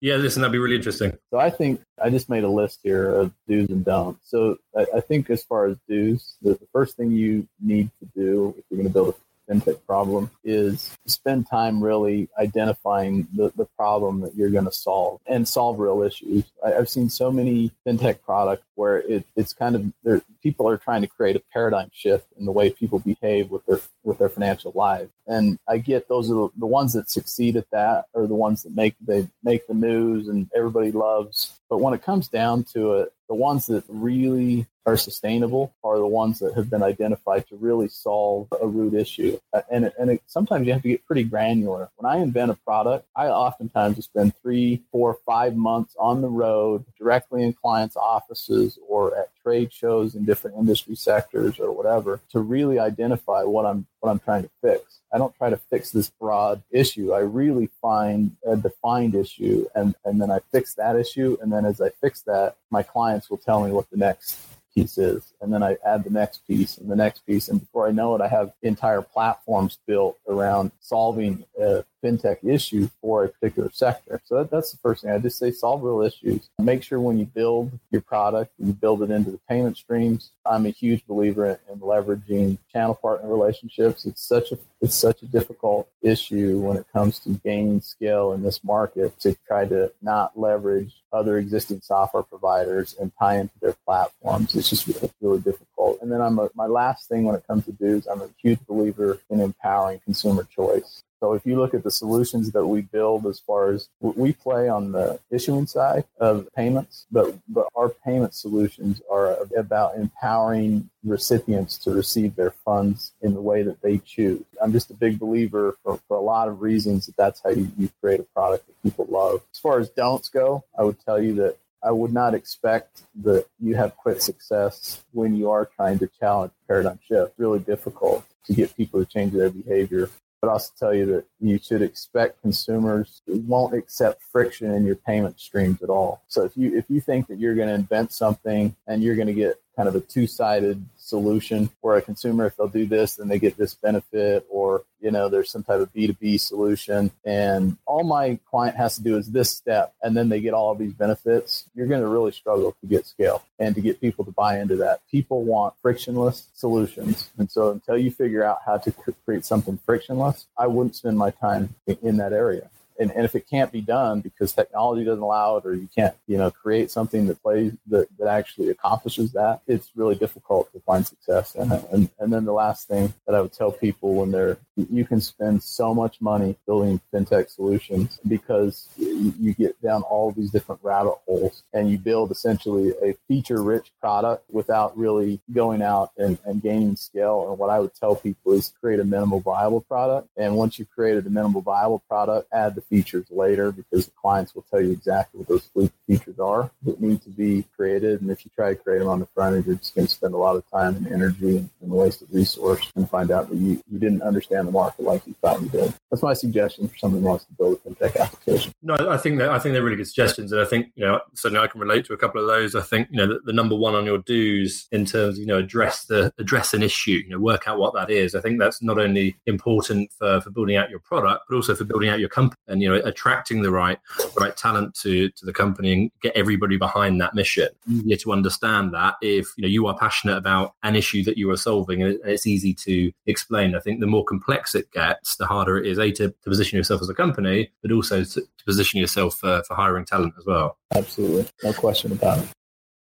Yeah, 0.00 0.16
listen, 0.16 0.42
that'd 0.42 0.52
be 0.52 0.58
really 0.58 0.76
interesting. 0.76 1.16
So 1.30 1.38
I 1.38 1.50
think 1.50 1.80
I 2.02 2.10
just 2.10 2.28
made 2.28 2.44
a 2.44 2.48
list 2.48 2.80
here 2.82 3.14
of 3.14 3.32
do's 3.48 3.70
and 3.70 3.84
don'ts. 3.84 4.28
So 4.28 4.58
I, 4.76 4.86
I 4.96 5.00
think 5.00 5.30
as 5.30 5.42
far 5.42 5.66
as 5.66 5.78
do's, 5.88 6.36
the, 6.42 6.54
the, 6.54 6.66
first 6.72 6.96
thing 6.96 7.12
you 7.12 7.48
need 7.60 7.90
to 8.00 8.06
do 8.14 8.54
if 8.58 8.64
you're 8.68 8.78
going 8.78 8.88
to 8.88 8.92
build 8.92 9.14
fintech 9.48 9.78
problem 9.86 10.30
is 10.42 10.96
spend 11.06 11.48
time 11.48 11.82
really 11.82 12.28
identifying 12.38 13.28
the, 13.34 13.52
the 13.56 13.66
problem 13.76 14.20
that 14.20 14.34
you're 14.34 14.50
going 14.50 14.64
to 14.64 14.72
solve 14.72 15.20
and 15.26 15.46
solve 15.46 15.78
real 15.78 16.02
issues. 16.02 16.44
I, 16.64 16.70
have 16.70 16.88
seen 16.88 17.10
so 17.10 17.30
many 17.30 17.72
fintech 17.86 18.22
products 18.22 18.64
where 18.74 18.98
it, 18.98 19.26
it's 19.36 19.52
kind 19.52 19.92
of 20.04 20.22
people 20.42 20.68
are 20.68 20.76
trying 20.76 21.02
to 21.02 21.06
create 21.06 21.36
a 21.36 21.42
paradigm 21.52 21.90
shift 21.92 22.26
in 22.38 22.44
the 22.44 22.52
way 22.52 22.70
people 22.70 22.98
behave 22.98 23.50
with 23.50 23.64
their 23.66 23.80
with 24.02 24.18
their 24.18 24.28
financial 24.28 24.72
lives. 24.74 25.10
And 25.26 25.58
I 25.68 25.78
get 25.78 26.08
those 26.08 26.30
are 26.30 26.34
the, 26.34 26.48
the 26.58 26.66
ones 26.66 26.92
that 26.94 27.10
succeed 27.10 27.56
at 27.56 27.70
that 27.70 28.06
are 28.14 28.26
the 28.26 28.34
ones 28.34 28.62
that 28.62 28.74
make 28.74 28.94
they 29.00 29.28
make 29.42 29.66
the 29.66 29.74
news 29.74 30.28
and 30.28 30.50
everybody 30.54 30.92
loves. 30.92 31.58
But 31.68 31.78
when 31.78 31.94
it 31.94 32.02
comes 32.02 32.28
down 32.28 32.64
to 32.74 32.94
it, 32.94 33.12
the 33.28 33.34
ones 33.34 33.66
that 33.66 33.84
really 33.88 34.66
are 34.86 34.96
sustainable 34.96 35.74
are 35.82 35.98
the 35.98 36.06
ones 36.06 36.38
that 36.40 36.54
have 36.54 36.68
been 36.68 36.82
identified 36.82 37.46
to 37.48 37.56
really 37.56 37.88
solve 37.88 38.48
a 38.60 38.66
root 38.66 38.94
issue. 38.94 39.38
Uh, 39.52 39.62
and, 39.70 39.90
and 39.98 40.10
it, 40.10 40.22
sometimes 40.26 40.66
you 40.66 40.72
have 40.72 40.82
to 40.82 40.88
get 40.88 41.06
pretty 41.06 41.24
granular. 41.24 41.88
When 41.96 42.10
I 42.10 42.18
invent 42.18 42.50
a 42.50 42.54
product, 42.54 43.06
I 43.16 43.28
oftentimes 43.28 44.04
spend 44.04 44.34
three, 44.42 44.82
four, 44.92 45.16
five 45.24 45.56
months 45.56 45.96
on 45.98 46.20
the 46.20 46.28
road, 46.28 46.84
directly 46.98 47.42
in 47.42 47.54
clients' 47.54 47.96
offices 47.96 48.78
or 48.86 49.16
at 49.16 49.30
trade 49.42 49.72
shows 49.72 50.14
in 50.14 50.24
different 50.24 50.56
industry 50.58 50.96
sectors 50.96 51.58
or 51.58 51.72
whatever 51.72 52.20
to 52.30 52.40
really 52.40 52.78
identify 52.78 53.42
what 53.42 53.66
I'm 53.66 53.86
what 54.00 54.10
I'm 54.10 54.18
trying 54.18 54.42
to 54.42 54.50
fix. 54.60 55.00
I 55.14 55.18
don't 55.18 55.34
try 55.36 55.48
to 55.48 55.56
fix 55.56 55.92
this 55.92 56.10
broad 56.10 56.62
issue. 56.70 57.12
I 57.12 57.20
really 57.20 57.70
find 57.80 58.36
a 58.44 58.56
defined 58.56 59.14
issue 59.14 59.66
and, 59.74 59.94
and 60.04 60.20
then 60.20 60.30
I 60.30 60.40
fix 60.52 60.74
that 60.74 60.96
issue. 60.96 61.38
And 61.40 61.52
then 61.52 61.64
as 61.64 61.80
I 61.80 61.90
fix 62.02 62.20
that, 62.22 62.56
my 62.74 62.82
clients 62.82 63.30
will 63.30 63.38
tell 63.38 63.64
me 63.64 63.70
what 63.70 63.88
the 63.90 63.96
next 63.96 64.36
piece 64.74 64.98
is. 64.98 65.32
And 65.40 65.52
then 65.52 65.62
I 65.62 65.76
add 65.86 66.04
the 66.04 66.10
next 66.10 66.46
piece 66.46 66.76
and 66.78 66.90
the 66.90 66.96
next 66.96 67.24
piece. 67.24 67.48
And 67.48 67.60
before 67.60 67.86
I 67.86 67.92
know 67.92 68.14
it, 68.16 68.20
I 68.20 68.28
have 68.28 68.52
entire 68.62 69.00
platforms 69.00 69.78
built 69.86 70.18
around 70.28 70.72
solving 70.80 71.44
a 71.58 71.84
fintech 72.04 72.38
issue 72.44 72.88
for 73.00 73.24
a 73.24 73.28
particular 73.28 73.70
sector. 73.72 74.20
So 74.24 74.36
that, 74.36 74.50
that's 74.50 74.72
the 74.72 74.78
first 74.78 75.02
thing. 75.02 75.10
I 75.10 75.18
just 75.18 75.38
say 75.38 75.50
solve 75.50 75.82
real 75.82 76.02
issues. 76.02 76.50
Make 76.58 76.82
sure 76.82 77.00
when 77.00 77.18
you 77.18 77.24
build 77.24 77.72
your 77.90 78.02
product, 78.02 78.52
you 78.58 78.72
build 78.72 79.02
it 79.02 79.10
into 79.10 79.30
the 79.30 79.40
payment 79.48 79.76
streams. 79.76 80.30
I'm 80.44 80.66
a 80.66 80.70
huge 80.70 81.06
believer 81.06 81.46
in, 81.46 81.58
in 81.72 81.80
leveraging 81.80 82.58
channel 82.70 82.94
partner 82.94 83.28
relationships. 83.28 84.04
It's 84.04 84.22
such 84.22 84.52
a 84.52 84.58
it's 84.80 84.94
such 84.94 85.22
a 85.22 85.26
difficult 85.26 85.88
issue 86.02 86.58
when 86.60 86.76
it 86.76 86.84
comes 86.92 87.18
to 87.20 87.30
gaining 87.42 87.80
scale 87.80 88.32
in 88.32 88.42
this 88.42 88.62
market 88.62 89.18
to 89.20 89.34
try 89.46 89.64
to 89.66 89.90
not 90.02 90.38
leverage 90.38 90.92
other 91.10 91.38
existing 91.38 91.80
software 91.80 92.22
providers 92.22 92.94
and 93.00 93.10
tie 93.18 93.38
into 93.38 93.54
their 93.62 93.74
platforms. 93.86 94.54
It's 94.54 94.68
just 94.68 94.86
really 95.22 95.40
difficult. 95.40 96.00
And 96.02 96.12
then 96.12 96.20
I'm 96.20 96.38
a, 96.38 96.50
my 96.54 96.66
last 96.66 97.08
thing 97.08 97.24
when 97.24 97.34
it 97.34 97.46
comes 97.46 97.64
to 97.64 97.72
do's, 97.72 98.06
I'm 98.06 98.20
a 98.20 98.28
huge 98.42 98.58
believer 98.66 99.18
in 99.30 99.40
empowering 99.40 100.00
consumer 100.04 100.44
choice. 100.44 101.02
So 101.24 101.32
if 101.32 101.46
you 101.46 101.56
look 101.56 101.72
at 101.72 101.82
the 101.82 101.90
solutions 101.90 102.52
that 102.52 102.66
we 102.66 102.82
build 102.82 103.24
as 103.24 103.40
far 103.40 103.70
as 103.70 103.88
we 104.02 104.34
play 104.34 104.68
on 104.68 104.92
the 104.92 105.18
issuing 105.30 105.66
side 105.66 106.04
of 106.20 106.46
payments, 106.54 107.06
but, 107.10 107.34
but 107.48 107.66
our 107.74 107.88
payment 107.88 108.34
solutions 108.34 109.00
are 109.10 109.38
about 109.56 109.96
empowering 109.96 110.90
recipients 111.02 111.78
to 111.78 111.92
receive 111.92 112.36
their 112.36 112.50
funds 112.50 113.12
in 113.22 113.32
the 113.32 113.40
way 113.40 113.62
that 113.62 113.80
they 113.80 113.96
choose. 114.04 114.44
I'm 114.62 114.72
just 114.72 114.90
a 114.90 114.94
big 114.94 115.18
believer 115.18 115.78
for, 115.82 115.98
for 116.06 116.18
a 116.18 116.20
lot 116.20 116.48
of 116.48 116.60
reasons 116.60 117.06
that 117.06 117.16
that's 117.16 117.40
how 117.42 117.48
you, 117.48 117.72
you 117.78 117.88
create 118.02 118.20
a 118.20 118.24
product 118.24 118.66
that 118.66 118.82
people 118.82 119.06
love. 119.08 119.40
As 119.50 119.58
far 119.58 119.80
as 119.80 119.88
don'ts 119.88 120.28
go, 120.28 120.64
I 120.78 120.82
would 120.82 121.02
tell 121.06 121.22
you 121.22 121.36
that 121.36 121.56
I 121.82 121.90
would 121.90 122.12
not 122.12 122.34
expect 122.34 123.00
that 123.22 123.46
you 123.58 123.76
have 123.76 123.96
quick 123.96 124.20
success 124.20 125.02
when 125.12 125.34
you 125.34 125.48
are 125.48 125.64
trying 125.64 126.00
to 126.00 126.10
challenge 126.20 126.52
paradigm 126.68 126.98
shift. 127.08 127.32
Really 127.38 127.60
difficult 127.60 128.26
to 128.44 128.52
get 128.52 128.76
people 128.76 129.02
to 129.02 129.10
change 129.10 129.32
their 129.32 129.48
behavior 129.48 130.10
but 130.44 130.52
also 130.52 130.72
tell 130.78 130.92
you 130.92 131.06
that 131.06 131.24
you 131.40 131.58
should 131.58 131.80
expect 131.80 132.42
consumers 132.42 133.22
won't 133.26 133.72
accept 133.72 134.22
friction 134.30 134.70
in 134.72 134.84
your 134.84 134.96
payment 134.96 135.40
streams 135.40 135.82
at 135.82 135.88
all. 135.88 136.22
So 136.28 136.44
if 136.44 136.54
you 136.54 136.76
if 136.76 136.84
you 136.90 137.00
think 137.00 137.28
that 137.28 137.38
you're 137.38 137.54
going 137.54 137.68
to 137.68 137.74
invent 137.74 138.12
something 138.12 138.76
and 138.86 139.02
you're 139.02 139.16
going 139.16 139.28
to 139.28 139.32
get 139.34 139.58
kind 139.74 139.88
of 139.88 139.94
a 139.94 140.00
two-sided 140.00 140.84
solution 141.04 141.70
where 141.80 141.96
a 141.96 142.02
consumer. 142.02 142.46
If 142.46 142.56
they'll 142.56 142.68
do 142.68 142.86
this 142.86 143.16
then 143.16 143.28
they 143.28 143.38
get 143.38 143.56
this 143.56 143.74
benefit 143.74 144.46
or 144.48 144.84
you 145.00 145.10
know 145.10 145.28
there's 145.28 145.50
some 145.50 145.62
type 145.62 145.80
of 145.80 145.92
b2b 145.92 146.40
solution. 146.40 147.10
And 147.24 147.76
all 147.86 148.04
my 148.04 148.38
client 148.50 148.76
has 148.76 148.96
to 148.96 149.02
do 149.02 149.16
is 149.16 149.30
this 149.30 149.50
step 149.50 149.94
and 150.02 150.16
then 150.16 150.28
they 150.28 150.40
get 150.40 150.54
all 150.54 150.72
of 150.72 150.78
these 150.78 150.94
benefits. 150.94 151.64
You're 151.74 151.86
going 151.86 152.00
to 152.00 152.08
really 152.08 152.32
struggle 152.32 152.76
to 152.80 152.86
get 152.86 153.06
scale 153.06 153.42
and 153.58 153.74
to 153.74 153.80
get 153.80 154.00
people 154.00 154.24
to 154.24 154.32
buy 154.32 154.58
into 154.60 154.76
that. 154.76 155.00
People 155.10 155.44
want 155.44 155.74
frictionless 155.80 156.48
solutions. 156.54 157.30
And 157.38 157.50
so 157.50 157.70
until 157.70 157.98
you 157.98 158.10
figure 158.10 158.44
out 158.44 158.58
how 158.64 158.78
to 158.78 158.92
create 159.24 159.44
something 159.44 159.78
frictionless 159.84 160.46
i 160.58 160.66
wouldn't 160.66 160.96
spend 160.96 161.18
my 161.18 161.30
time 161.30 161.74
in 162.02 162.16
that 162.16 162.32
area 162.32 162.70
and, 162.98 163.10
and 163.12 163.24
if 163.24 163.34
it 163.34 163.48
can't 163.48 163.72
be 163.72 163.80
done 163.80 164.20
because 164.20 164.52
technology 164.52 165.04
doesn't 165.04 165.22
allow 165.22 165.56
it 165.56 165.66
or 165.66 165.74
you 165.74 165.88
can't 165.94 166.14
you 166.26 166.36
know 166.36 166.50
create 166.50 166.90
something 166.90 167.26
that 167.26 167.42
plays 167.42 167.72
that, 167.86 168.06
that 168.18 168.28
actually 168.28 168.70
accomplishes 168.70 169.32
that 169.32 169.60
it's 169.66 169.90
really 169.96 170.14
difficult 170.14 170.72
to 170.72 170.80
find 170.80 171.06
success 171.06 171.54
in 171.54 171.70
it. 171.72 171.84
And, 171.92 172.08
and 172.18 172.32
then 172.32 172.44
the 172.44 172.52
last 172.52 172.88
thing 172.88 173.12
that 173.26 173.34
i 173.34 173.40
would 173.40 173.52
tell 173.52 173.72
people 173.72 174.14
when 174.14 174.30
they're 174.30 174.58
you 174.76 175.04
can 175.04 175.20
spend 175.20 175.62
so 175.62 175.94
much 175.94 176.20
money 176.20 176.56
building 176.66 177.00
fintech 177.12 177.48
solutions 177.48 178.18
because 178.26 178.88
you 178.96 179.54
get 179.54 179.80
down 179.80 180.02
all 180.02 180.32
these 180.32 180.50
different 180.50 180.80
rabbit 180.82 181.14
holes 181.26 181.62
and 181.72 181.90
you 181.90 181.98
build 181.98 182.30
essentially 182.30 182.92
a 183.02 183.14
feature 183.28 183.62
rich 183.62 183.92
product 184.00 184.44
without 184.50 184.96
really 184.96 185.40
going 185.52 185.82
out 185.82 186.10
and, 186.18 186.38
and 186.44 186.62
gaining 186.62 186.96
scale. 186.96 187.48
And 187.48 187.58
what 187.58 187.70
i 187.70 187.78
would 187.78 187.94
tell 187.94 188.16
people 188.16 188.52
is 188.52 188.72
create 188.80 189.00
a 189.00 189.04
minimal 189.04 189.40
viable 189.40 189.80
product. 189.80 190.28
And 190.36 190.56
once 190.56 190.78
you've 190.78 190.90
created 190.90 191.26
a 191.26 191.30
minimal 191.30 191.62
viable 191.62 192.02
product 192.08 192.48
add 192.52 192.74
the 192.74 192.82
features 192.88 193.26
later 193.30 193.72
because 193.72 194.06
the 194.06 194.12
clients 194.12 194.54
will 194.54 194.64
tell 194.70 194.80
you 194.80 194.92
exactly 194.92 195.38
what 195.38 195.48
those 195.48 195.68
features 196.06 196.38
are 196.38 196.70
that 196.82 197.00
need 197.00 197.22
to 197.22 197.30
be 197.30 197.64
created. 197.76 198.20
And 198.20 198.30
if 198.30 198.44
you 198.44 198.50
try 198.54 198.70
to 198.70 198.76
create 198.76 198.98
them 198.98 199.08
on 199.08 199.20
the 199.20 199.28
front 199.34 199.56
end, 199.56 199.66
you're 199.66 199.76
just 199.76 199.94
going 199.94 200.06
to 200.06 200.12
spend 200.12 200.34
a 200.34 200.38
lot 200.38 200.56
of 200.56 200.68
time 200.70 200.96
and 200.96 201.06
energy 201.08 201.58
and, 201.58 201.70
and 201.80 201.90
wasted 201.90 202.28
resource 202.30 202.90
and 202.96 203.08
find 203.08 203.30
out 203.30 203.48
that 203.50 203.56
you, 203.56 203.82
you 203.90 203.98
didn't 203.98 204.22
understand 204.22 204.68
the 204.68 204.72
market 204.72 205.04
like 205.04 205.26
you 205.26 205.34
thought 205.40 205.60
you 205.62 205.68
did. 205.68 205.94
That's 206.10 206.22
my 206.22 206.34
suggestion 206.34 206.88
for 206.88 206.96
someone 206.96 207.22
who 207.22 207.28
wants 207.28 207.44
to 207.46 207.52
build 207.54 207.78
a 207.84 207.90
fintech 207.90 208.16
application. 208.20 208.72
No, 208.82 208.94
I 209.10 209.16
think 209.16 209.38
that 209.38 209.50
I 209.50 209.58
think 209.58 209.72
they're 209.72 209.82
really 209.82 209.96
good 209.96 210.06
suggestions, 210.06 210.52
and 210.52 210.60
I 210.60 210.64
think 210.64 210.88
you 210.94 211.04
know 211.04 211.20
certainly 211.34 211.62
I 211.62 211.66
can 211.66 211.80
relate 211.80 212.04
to 212.06 212.12
a 212.12 212.16
couple 212.16 212.40
of 212.40 212.46
those. 212.46 212.74
I 212.74 212.82
think 212.82 213.08
you 213.10 213.16
know 213.16 213.26
the, 213.26 213.40
the 213.44 213.52
number 213.52 213.74
one 213.74 213.94
on 213.94 214.04
your 214.04 214.18
do's 214.18 214.86
in 214.92 215.04
terms 215.04 215.36
of, 215.36 215.40
you 215.40 215.46
know 215.46 215.58
address 215.58 216.04
the 216.04 216.32
address 216.38 216.74
an 216.74 216.82
issue, 216.82 217.22
you 217.24 217.30
know 217.30 217.38
work 217.38 217.66
out 217.66 217.78
what 217.78 217.94
that 217.94 218.10
is. 218.10 218.34
I 218.34 218.40
think 218.40 218.58
that's 218.58 218.82
not 218.82 218.98
only 218.98 219.36
important 219.46 220.12
for, 220.12 220.40
for 220.40 220.50
building 220.50 220.76
out 220.76 220.90
your 220.90 221.00
product, 221.00 221.44
but 221.48 221.56
also 221.56 221.74
for 221.74 221.84
building 221.84 222.10
out 222.10 222.20
your 222.20 222.28
company 222.28 222.60
and 222.68 222.82
you 222.82 222.88
know 222.88 223.00
attracting 223.04 223.62
the 223.62 223.70
right 223.70 223.98
right 224.38 224.56
talent 224.56 224.94
to 224.94 225.30
to 225.30 225.46
the 225.46 225.52
company 225.52 225.93
and 225.94 226.10
get 226.20 226.36
everybody 226.36 226.76
behind 226.76 227.20
that 227.20 227.34
mission. 227.34 227.68
Mm-hmm. 227.90 228.12
To 228.14 228.32
understand 228.32 228.92
that 228.94 229.14
if 229.22 229.48
you 229.56 229.62
know 229.62 229.68
you 229.68 229.86
are 229.86 229.96
passionate 229.96 230.36
about 230.36 230.74
an 230.82 230.96
issue 230.96 231.24
that 231.24 231.38
you 231.38 231.50
are 231.50 231.56
solving, 231.56 232.02
and 232.02 232.18
it's 232.24 232.46
easy 232.46 232.74
to 232.74 233.10
explain. 233.26 233.74
I 233.74 233.80
think 233.80 234.00
the 234.00 234.06
more 234.06 234.24
complex 234.24 234.74
it 234.74 234.90
gets, 234.92 235.36
the 235.36 235.46
harder 235.46 235.78
it 235.78 235.86
is 235.86 235.98
a 235.98 236.10
to, 236.12 236.28
to 236.28 236.34
position 236.44 236.76
yourself 236.76 237.00
as 237.00 237.08
a 237.08 237.14
company, 237.14 237.70
but 237.82 237.92
also 237.92 238.24
to, 238.24 238.40
to 238.40 238.64
position 238.64 239.00
yourself 239.00 239.36
for, 239.36 239.62
for 239.66 239.74
hiring 239.74 240.04
talent 240.04 240.34
as 240.38 240.44
well. 240.44 240.76
Absolutely, 240.94 241.46
no 241.62 241.72
question 241.72 242.12
about 242.12 242.38
it. 242.38 242.48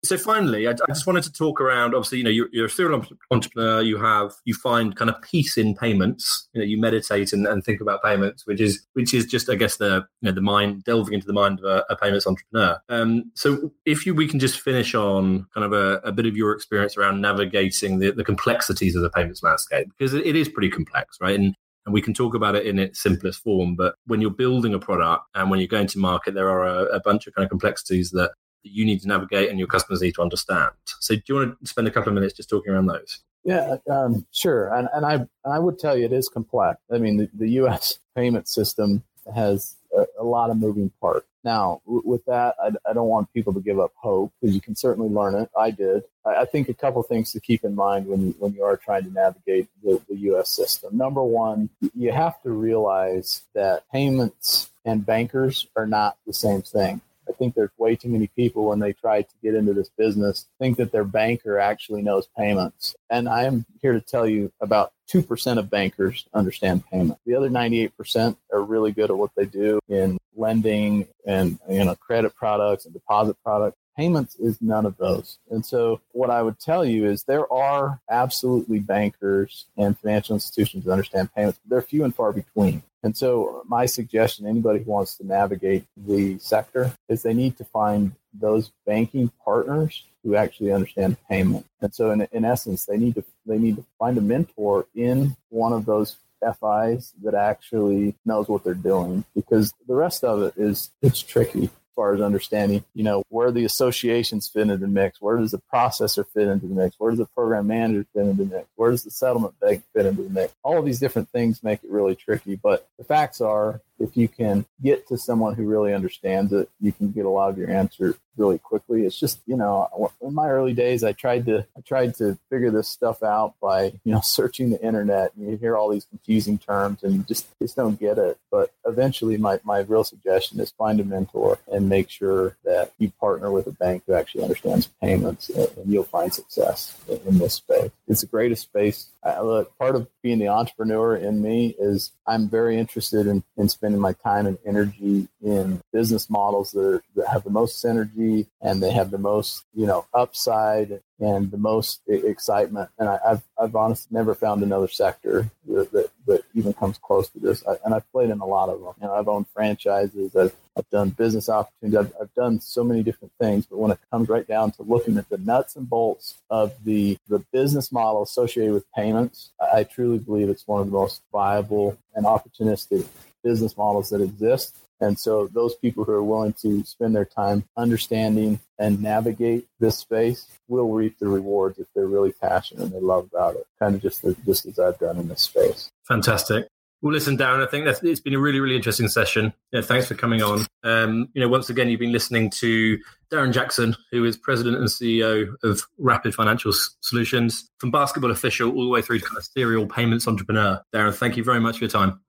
So 0.06 0.18
finally, 0.18 0.68
I, 0.68 0.72
I, 0.72 0.88
just 0.90 1.08
wanted 1.08 1.24
to 1.24 1.32
talk 1.32 1.62
around. 1.62 1.96
Obviously, 1.96 2.18
you 2.18 2.24
know, 2.26 2.30
you're, 2.30 2.50
you're, 2.52 2.66
a 2.66 2.70
serial 2.70 3.06
entrepreneur. 3.32 3.82
You 3.82 3.98
have 3.98 4.34
you 4.44 4.54
find 4.54 4.96
kind 4.98 5.10
of 5.10 5.22
peace 5.22 5.58
in 5.58 5.76
payments. 5.76 6.50
You 6.54 6.60
know, 6.60 6.66
you 6.66 6.78
meditate 6.78 7.32
and, 7.32 7.48
and, 7.48 7.64
think 7.64 7.80
about 7.80 8.04
payments, 8.04 8.46
which 8.46 8.60
is 8.60 8.86
which 8.94 9.14
is 9.14 9.26
just, 9.26 9.50
I 9.50 9.56
guess, 9.56 9.78
the 9.78 10.06
you 10.22 10.30
know 10.30 10.34
the 10.34 10.42
mind 10.42 10.84
delving 10.84 11.14
into 11.14 11.26
the 11.26 11.32
mind 11.32 11.60
of 11.60 11.66
a, 11.66 11.86
a 11.90 11.96
payments 11.96 12.28
entrepreneur. 12.28 12.82
Um, 12.90 13.32
so 13.34 13.72
if 13.86 14.06
you 14.06 14.14
we 14.14 14.28
can 14.28 14.40
just 14.40 14.60
finish 14.60 14.94
on 14.94 15.48
kind 15.54 15.64
of 15.64 15.72
a, 15.72 16.02
a 16.04 16.12
bit 16.12 16.26
of 16.26 16.36
your 16.36 16.52
experience 16.52 16.98
around 16.98 17.22
navigating 17.22 18.00
the, 18.00 18.12
the 18.12 18.26
complexities 18.26 18.96
of 18.96 19.04
the 19.04 19.10
payments 19.10 19.42
landscape 19.42 19.88
because 19.98 20.14
it, 20.14 20.26
it 20.26 20.36
is 20.36 20.50
pretty 20.50 20.70
complex, 20.70 21.18
right? 21.22 21.40
And 21.40 21.56
and 21.86 21.94
we 21.94 22.02
can 22.02 22.14
talk 22.14 22.34
about 22.34 22.56
it 22.56 22.66
in 22.66 22.80
its 22.80 23.02
simplest 23.02 23.42
form. 23.42 23.76
But 23.76 23.96
when 24.06 24.22
you're 24.22 24.32
building 24.32 24.74
a 24.74 24.80
product 24.80 25.26
and 25.36 25.50
when 25.50 25.60
you're 25.60 25.68
going 25.68 25.88
to 25.88 26.00
market, 26.00 26.34
there 26.34 26.50
are 26.50 26.66
a, 26.66 26.84
a 26.96 27.00
bunch 27.02 27.28
of 27.28 27.34
kind 27.34 27.44
of 27.44 27.50
complexities 27.50 28.12
that 28.12 28.32
that 28.64 28.72
you 28.72 28.86
need 28.86 29.02
to 29.02 29.08
navigate 29.08 29.50
and 29.50 29.60
your 29.60 29.68
customers 29.68 30.02
need 30.02 30.16
to 30.16 30.22
understand. 30.22 30.72
So, 31.00 31.16
do 31.16 31.22
you 31.28 31.36
want 31.36 31.60
to 31.60 31.68
spend 31.68 31.88
a 31.88 31.92
couple 31.92 32.10
of 32.10 32.16
minutes 32.16 32.34
just 32.34 32.50
talking 32.50 32.72
around 32.72 32.88
those? 32.88 33.20
Yeah, 33.44 33.76
um, 33.90 34.26
sure. 34.32 34.74
And, 34.74 34.88
and 34.94 35.06
I 35.06 35.28
I 35.46 35.60
would 35.60 35.78
tell 35.78 35.98
you 35.98 36.06
it 36.06 36.14
is 36.14 36.30
complex. 36.30 36.80
I 36.92 36.98
mean, 36.98 37.18
the, 37.18 37.30
the 37.34 37.50
U.S. 37.52 38.00
payment 38.16 38.48
system 38.48 39.04
has 39.34 39.76
a, 39.96 40.06
a 40.20 40.24
lot 40.24 40.50
of 40.50 40.58
moving 40.58 40.92
parts. 41.02 41.28
Now, 41.44 41.82
with 41.86 42.24
that, 42.26 42.56
I, 42.64 42.70
I, 42.90 42.94
don't 42.94 43.10
want 43.10 43.34
people 43.34 43.54
to 43.54 43.60
give 43.60 43.78
up 43.78 43.92
hope 43.98 44.32
because 44.40 44.56
you 44.56 44.62
can 44.62 44.78
certainly 44.78 45.10
learn 45.10 45.36
it. 45.36 45.50
I 45.58 45.72
did. 45.72 46.04
I, 46.26 46.36
I 46.36 46.46
think 46.46 46.70
a 46.70 46.74
couple 46.74 47.04
things 47.04 47.34
to 47.34 47.42
keep 47.42 47.66
in 47.66 47.76
mind 47.76 48.08
when 48.08 48.28
you, 48.28 48.36
when 48.40 48.54
you 48.54 48.64
are 48.64 48.78
trying 48.78 49.04
to 49.04 49.12
navigate 49.12 49.68
the, 49.84 50.02
the 50.08 50.16
U.S. 50.16 50.50
system. 50.50 50.96
Number 50.96 51.22
one, 51.22 51.70
you 51.96 52.14
have 52.14 52.42
to 52.44 52.52
realize 52.52 53.42
that 53.56 53.84
payments 53.92 54.70
and 54.86 55.06
bankers 55.06 55.68
are 55.76 55.88
not 55.88 56.16
the 56.26 56.34
same 56.34 56.62
thing 56.62 57.02
I 57.28 57.34
think 57.34 57.56
there's 57.56 57.72
way 57.78 57.96
too 57.96 58.10
many 58.10 58.28
people 58.28 58.66
when 58.66 58.80
they 58.80 58.94
try 58.94 59.22
to 59.22 59.36
get 59.42 59.56
into 59.56 59.74
this 59.74 59.90
business 59.90 60.48
think 60.60 60.78
that 60.78 60.92
their 60.92 61.04
banker 61.04 61.60
actually 61.60 62.02
knows 62.02 62.28
payments. 62.38 62.96
And 63.10 63.28
I 63.28 63.44
am 63.44 63.66
here 63.82 63.94
to 63.94 64.02
tell 64.02 64.28
you 64.28 64.52
about 64.62 64.94
2% 65.12 65.58
of 65.58 65.70
bankers 65.70 66.26
understand 66.34 66.84
payment. 66.90 67.20
The 67.26 67.36
other 67.36 67.50
98% 67.50 68.38
are 68.52 68.62
really 68.62 68.92
good 68.92 69.10
at 69.10 69.18
what 69.18 69.32
they 69.36 69.46
do 69.46 69.80
in 69.88 70.18
lending 70.36 71.08
and 71.26 71.60
you 71.70 71.84
know 71.84 71.96
credit 71.96 72.36
products 72.36 72.86
and 72.86 72.94
deposit 72.94 73.38
products. 73.44 73.78
Payments 73.98 74.36
is 74.38 74.60
none 74.60 74.88
of 74.88 74.98
those. 74.98 75.38
And 75.52 75.64
so, 75.64 76.02
what 76.14 76.32
I 76.32 76.42
would 76.42 76.60
tell 76.60 76.84
you 76.84 77.06
is 77.06 77.24
there 77.24 77.52
are 77.54 78.00
absolutely 78.10 78.80
bankers 78.80 79.68
and 79.78 79.98
financial 79.98 80.34
institutions 80.34 80.86
that 80.86 80.92
understand 80.92 81.34
payments, 81.36 81.60
but 81.60 81.70
they're 81.70 81.82
few 81.84 82.04
and 82.04 82.16
far 82.16 82.34
between. 82.34 82.82
And 83.04 83.16
so, 83.18 83.64
my 83.68 83.86
suggestion 83.86 84.48
anybody 84.48 84.80
who 84.80 84.92
wants 84.92 85.18
to 85.18 85.28
navigate 85.28 85.86
the 85.98 86.40
sector 86.40 86.94
is 87.10 87.22
they 87.22 87.34
need 87.34 87.58
to 87.58 87.66
find 87.66 88.14
those 88.34 88.72
banking 88.86 89.30
partners 89.44 90.04
who 90.24 90.36
actually 90.36 90.72
understand 90.72 91.18
payment. 91.30 91.66
And 91.82 91.94
so, 91.94 92.12
in, 92.12 92.28
in 92.32 92.46
essence, 92.46 92.86
they 92.86 92.98
need 92.98 93.16
to 93.16 93.24
they 93.46 93.60
need 93.60 93.76
to 93.76 93.86
find 94.00 94.18
a 94.18 94.22
mentor 94.22 94.88
in 94.96 95.36
one 95.50 95.74
of 95.74 95.86
those 95.86 96.16
FIs 96.42 97.14
that 97.24 97.36
actually 97.36 98.16
knows 98.26 98.48
what 98.48 98.64
they're 98.64 98.74
doing 98.74 99.24
because 99.36 99.74
the 99.88 99.96
rest 99.96 100.24
of 100.24 100.42
it 100.44 100.54
is 100.58 100.92
it's 101.02 101.22
tricky 101.22 101.70
far 101.96 102.14
as 102.14 102.22
understanding, 102.22 102.84
you 102.94 103.04
know, 103.04 103.24
where 103.30 103.52
the 103.52 103.66
associations 103.66 104.48
fit 104.48 104.64
into 104.64 104.78
the 104.78 104.88
mix, 104.88 105.22
where 105.22 105.38
does 105.38 105.52
the 105.52 105.62
processor 105.74 106.26
fit 106.34 106.48
into 106.48 106.68
the 106.68 106.76
mix, 106.76 106.96
where 106.98 107.12
does 107.12 107.20
the 107.20 107.26
program 107.26 107.68
manager 107.68 108.06
fit 108.14 108.26
into 108.26 108.44
the 108.44 108.56
mix, 108.56 108.68
where 108.76 108.92
does 108.92 109.04
the 109.04 109.12
settlement 109.12 109.60
bank 109.60 109.84
fit 109.94 110.06
into 110.06 110.24
the 110.24 110.30
mix. 110.30 110.54
All 110.64 110.78
of 110.78 110.86
these 110.86 111.00
different 111.00 111.30
things 111.30 111.64
make 111.64 111.84
it 111.84 111.90
really 111.90 112.16
tricky. 112.16 112.56
But 112.56 112.88
the 112.98 113.04
facts 113.04 113.42
are 113.42 113.82
if 114.00 114.18
you 114.18 114.28
can 114.28 114.66
get 114.82 115.08
to 115.08 115.18
someone 115.18 115.56
who 115.56 115.66
really 115.66 115.94
understands 115.94 116.52
it, 116.52 116.70
you 116.80 116.92
can 116.92 117.12
get 117.12 117.26
a 117.26 117.30
lot 117.30 117.50
of 117.50 117.58
your 117.58 117.70
answer 117.70 118.18
really 118.38 118.58
quickly. 118.58 119.06
It's 119.06 119.20
just, 119.20 119.40
you 119.46 119.56
know, 119.56 120.12
in 120.22 120.34
my 120.34 120.50
early 120.50 120.74
days, 120.74 121.04
I 121.04 121.12
tried 121.12 121.46
to, 121.46 121.66
I 121.78 121.82
tried 121.82 122.16
to 122.16 122.38
figure 122.50 122.72
this 122.72 122.88
stuff 122.88 123.24
out 123.24 123.56
by, 123.62 123.94
you 124.04 124.12
know, 124.12 124.22
searching 124.22 124.70
the 124.70 124.82
internet 124.82 125.34
and 125.36 125.50
you 125.50 125.58
hear 125.58 125.78
all 125.78 125.90
these 125.90 126.06
confusing 126.06 126.58
terms 126.58 127.04
and 127.04 127.14
you 127.14 127.24
just, 127.24 127.48
just 127.60 127.76
don't 127.76 128.00
get 128.00 128.18
it. 128.18 128.38
But 128.52 128.74
eventually 128.86 129.38
my, 129.38 129.60
my 129.64 129.80
real 129.80 130.04
suggestion 130.04 130.60
is 130.60 130.72
find 130.72 131.00
a 131.00 131.04
mentor 131.04 131.60
and 131.72 131.90
make 131.90 132.10
sure 132.10 132.58
that 132.64 132.94
you 132.98 133.12
partner 133.20 133.52
with 133.52 133.68
a 133.68 133.72
bank 133.72 134.04
who 134.08 134.14
actually 134.14 134.44
understands 134.44 134.88
payments 135.02 135.50
and 135.50 135.92
you'll 135.92 136.04
find 136.04 136.34
success 136.34 136.98
in 137.26 137.38
this 137.38 137.56
space. 137.56 137.92
It's 138.08 138.22
the 138.22 138.28
greatest 138.28 138.64
space. 138.64 139.08
I, 139.24 139.42
look, 139.42 139.78
part 139.78 139.96
of 139.96 140.08
being 140.22 140.40
the 140.40 140.50
entrepreneur 140.50 141.16
in 141.16 141.42
me 141.42 141.76
is 141.80 142.12
I'm 142.28 142.50
very 142.50 142.78
interested 142.78 143.28
in, 143.28 143.44
in 143.58 143.70
spending 143.70 144.02
my 144.02 144.14
time 144.14 144.46
and 144.46 144.58
energy 144.66 145.28
in 145.42 145.82
business 145.92 146.30
models 146.30 146.72
that, 146.72 146.86
are, 146.86 147.04
that 147.16 147.28
have 147.28 147.44
the 147.44 147.50
most 147.50 147.84
synergy 147.84 148.23
and 148.62 148.82
they 148.82 148.92
have 148.92 149.12
the 149.12 149.18
most, 149.18 149.66
you 149.74 149.86
know, 149.86 150.06
upside 150.14 151.02
and 151.20 151.52
the 151.52 151.58
most 151.58 152.02
excitement. 152.08 152.90
And 153.00 153.08
I, 153.10 153.20
have 153.26 153.44
I've 153.58 153.76
honestly 153.76 154.10
never 154.12 154.36
found 154.36 154.62
another 154.62 154.88
sector 154.88 155.50
that, 155.68 155.92
that, 155.92 156.10
that 156.28 156.44
even 156.54 156.74
comes 156.74 156.98
close 156.98 157.30
to 157.30 157.40
this. 157.40 157.64
I, 157.68 157.76
and 157.86 157.94
I've 157.94 158.10
played 158.12 158.30
in 158.30 158.40
a 158.40 158.46
lot 158.46 158.70
of 158.70 158.82
them. 158.82 158.94
You 159.02 159.08
know, 159.08 159.14
I've 159.14 159.28
owned 159.28 159.48
franchises. 159.54 160.36
I've, 160.36 160.54
I've 160.78 160.90
done 160.90 161.10
business 161.10 161.50
opportunities. 161.50 161.98
I've, 162.00 162.14
I've 162.22 162.34
done 162.34 162.60
so 162.60 162.84
many 162.84 163.04
different 163.04 163.32
things. 163.40 163.66
But 163.66 163.78
when 163.78 163.92
it 163.92 164.00
comes 164.12 164.30
right 164.30 164.48
down 164.48 164.72
to 164.74 164.84
looking 164.84 165.18
at 165.18 165.30
the 165.30 165.38
nuts 165.38 165.76
and 165.76 165.90
bolts 165.90 166.36
of 166.50 166.74
the 166.84 167.18
the 167.28 167.40
business 167.52 167.92
model 167.92 168.24
associated 168.24 168.74
with 168.74 168.92
payments, 168.94 169.52
I, 169.62 169.80
I 169.80 169.84
truly 169.84 170.20
believe 170.20 170.50
it's 170.50 170.68
one 170.68 170.82
of 170.82 170.88
the 170.88 170.94
most 170.94 171.22
viable 171.32 171.98
and 172.16 172.26
opportunistic 172.26 173.08
business 173.44 173.78
models 173.78 174.10
that 174.10 174.22
exist. 174.22 174.78
And 175.04 175.20
so 175.20 175.48
those 175.48 175.76
people 175.76 176.06
who 176.06 176.14
are 176.14 176.24
willing 176.24 176.54
to 176.62 176.84
spend 176.86 177.14
their 177.14 177.26
time 177.26 177.66
understanding 177.76 178.62
and 178.80 179.02
navigate 179.02 179.68
this 179.80 179.98
space 179.98 180.48
will 180.70 180.92
reap 180.92 181.20
the 181.20 181.28
rewards 181.28 181.78
if 181.78 181.88
they're 181.94 182.08
really 182.08 182.32
passionate 182.32 182.84
and 182.84 182.94
they 182.94 183.02
love 183.02 183.28
about 183.32 183.56
it, 183.56 183.68
kind 183.80 183.96
of 183.96 184.02
just, 184.02 184.24
just 184.46 184.66
as 184.66 184.80
I've 184.80 184.98
done 185.00 185.18
in 185.18 185.28
this 185.28 185.42
space. 185.42 185.92
Fantastic. 186.08 186.68
Well, 187.02 187.12
listen, 187.12 187.38
Darren, 187.38 187.62
I 187.62 187.70
think 187.70 187.84
that's, 187.84 188.02
it's 188.02 188.22
been 188.22 188.34
a 188.34 188.40
really, 188.40 188.62
really 188.62 188.78
interesting 188.78 189.10
session. 189.10 189.54
Yeah, 189.74 189.82
thanks 189.82 190.08
for 190.08 190.16
coming 190.16 190.42
on. 190.42 190.66
Um, 190.86 191.28
you 191.34 191.42
know, 191.42 191.50
once 191.50 191.70
again, 191.70 191.90
you've 191.90 192.00
been 192.00 192.14
listening 192.14 192.50
to 192.52 192.98
Darren 193.30 193.52
Jackson, 193.52 193.98
who 194.12 194.24
is 194.24 194.38
president 194.38 194.78
and 194.78 194.88
CEO 194.88 195.54
of 195.64 195.82
Rapid 195.98 196.34
Financial 196.34 196.72
Solutions, 197.02 197.70
from 197.78 197.92
basketball 197.92 198.32
official 198.32 198.72
all 198.72 198.86
the 198.86 198.90
way 198.90 199.02
through 199.02 199.20
to 199.20 199.26
kind 199.26 199.38
of 199.38 199.44
serial 199.44 199.86
payments 199.86 200.30
entrepreneur. 200.30 200.82
Darren, 200.96 201.14
thank 201.14 201.36
you 201.36 201.44
very 201.44 201.60
much 201.60 201.80
for 201.80 201.84
your 201.84 201.92
time. 201.92 202.22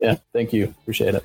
Yeah, 0.00 0.16
thank 0.32 0.54
you. 0.54 0.74
Appreciate 0.80 1.16
it. 1.16 1.24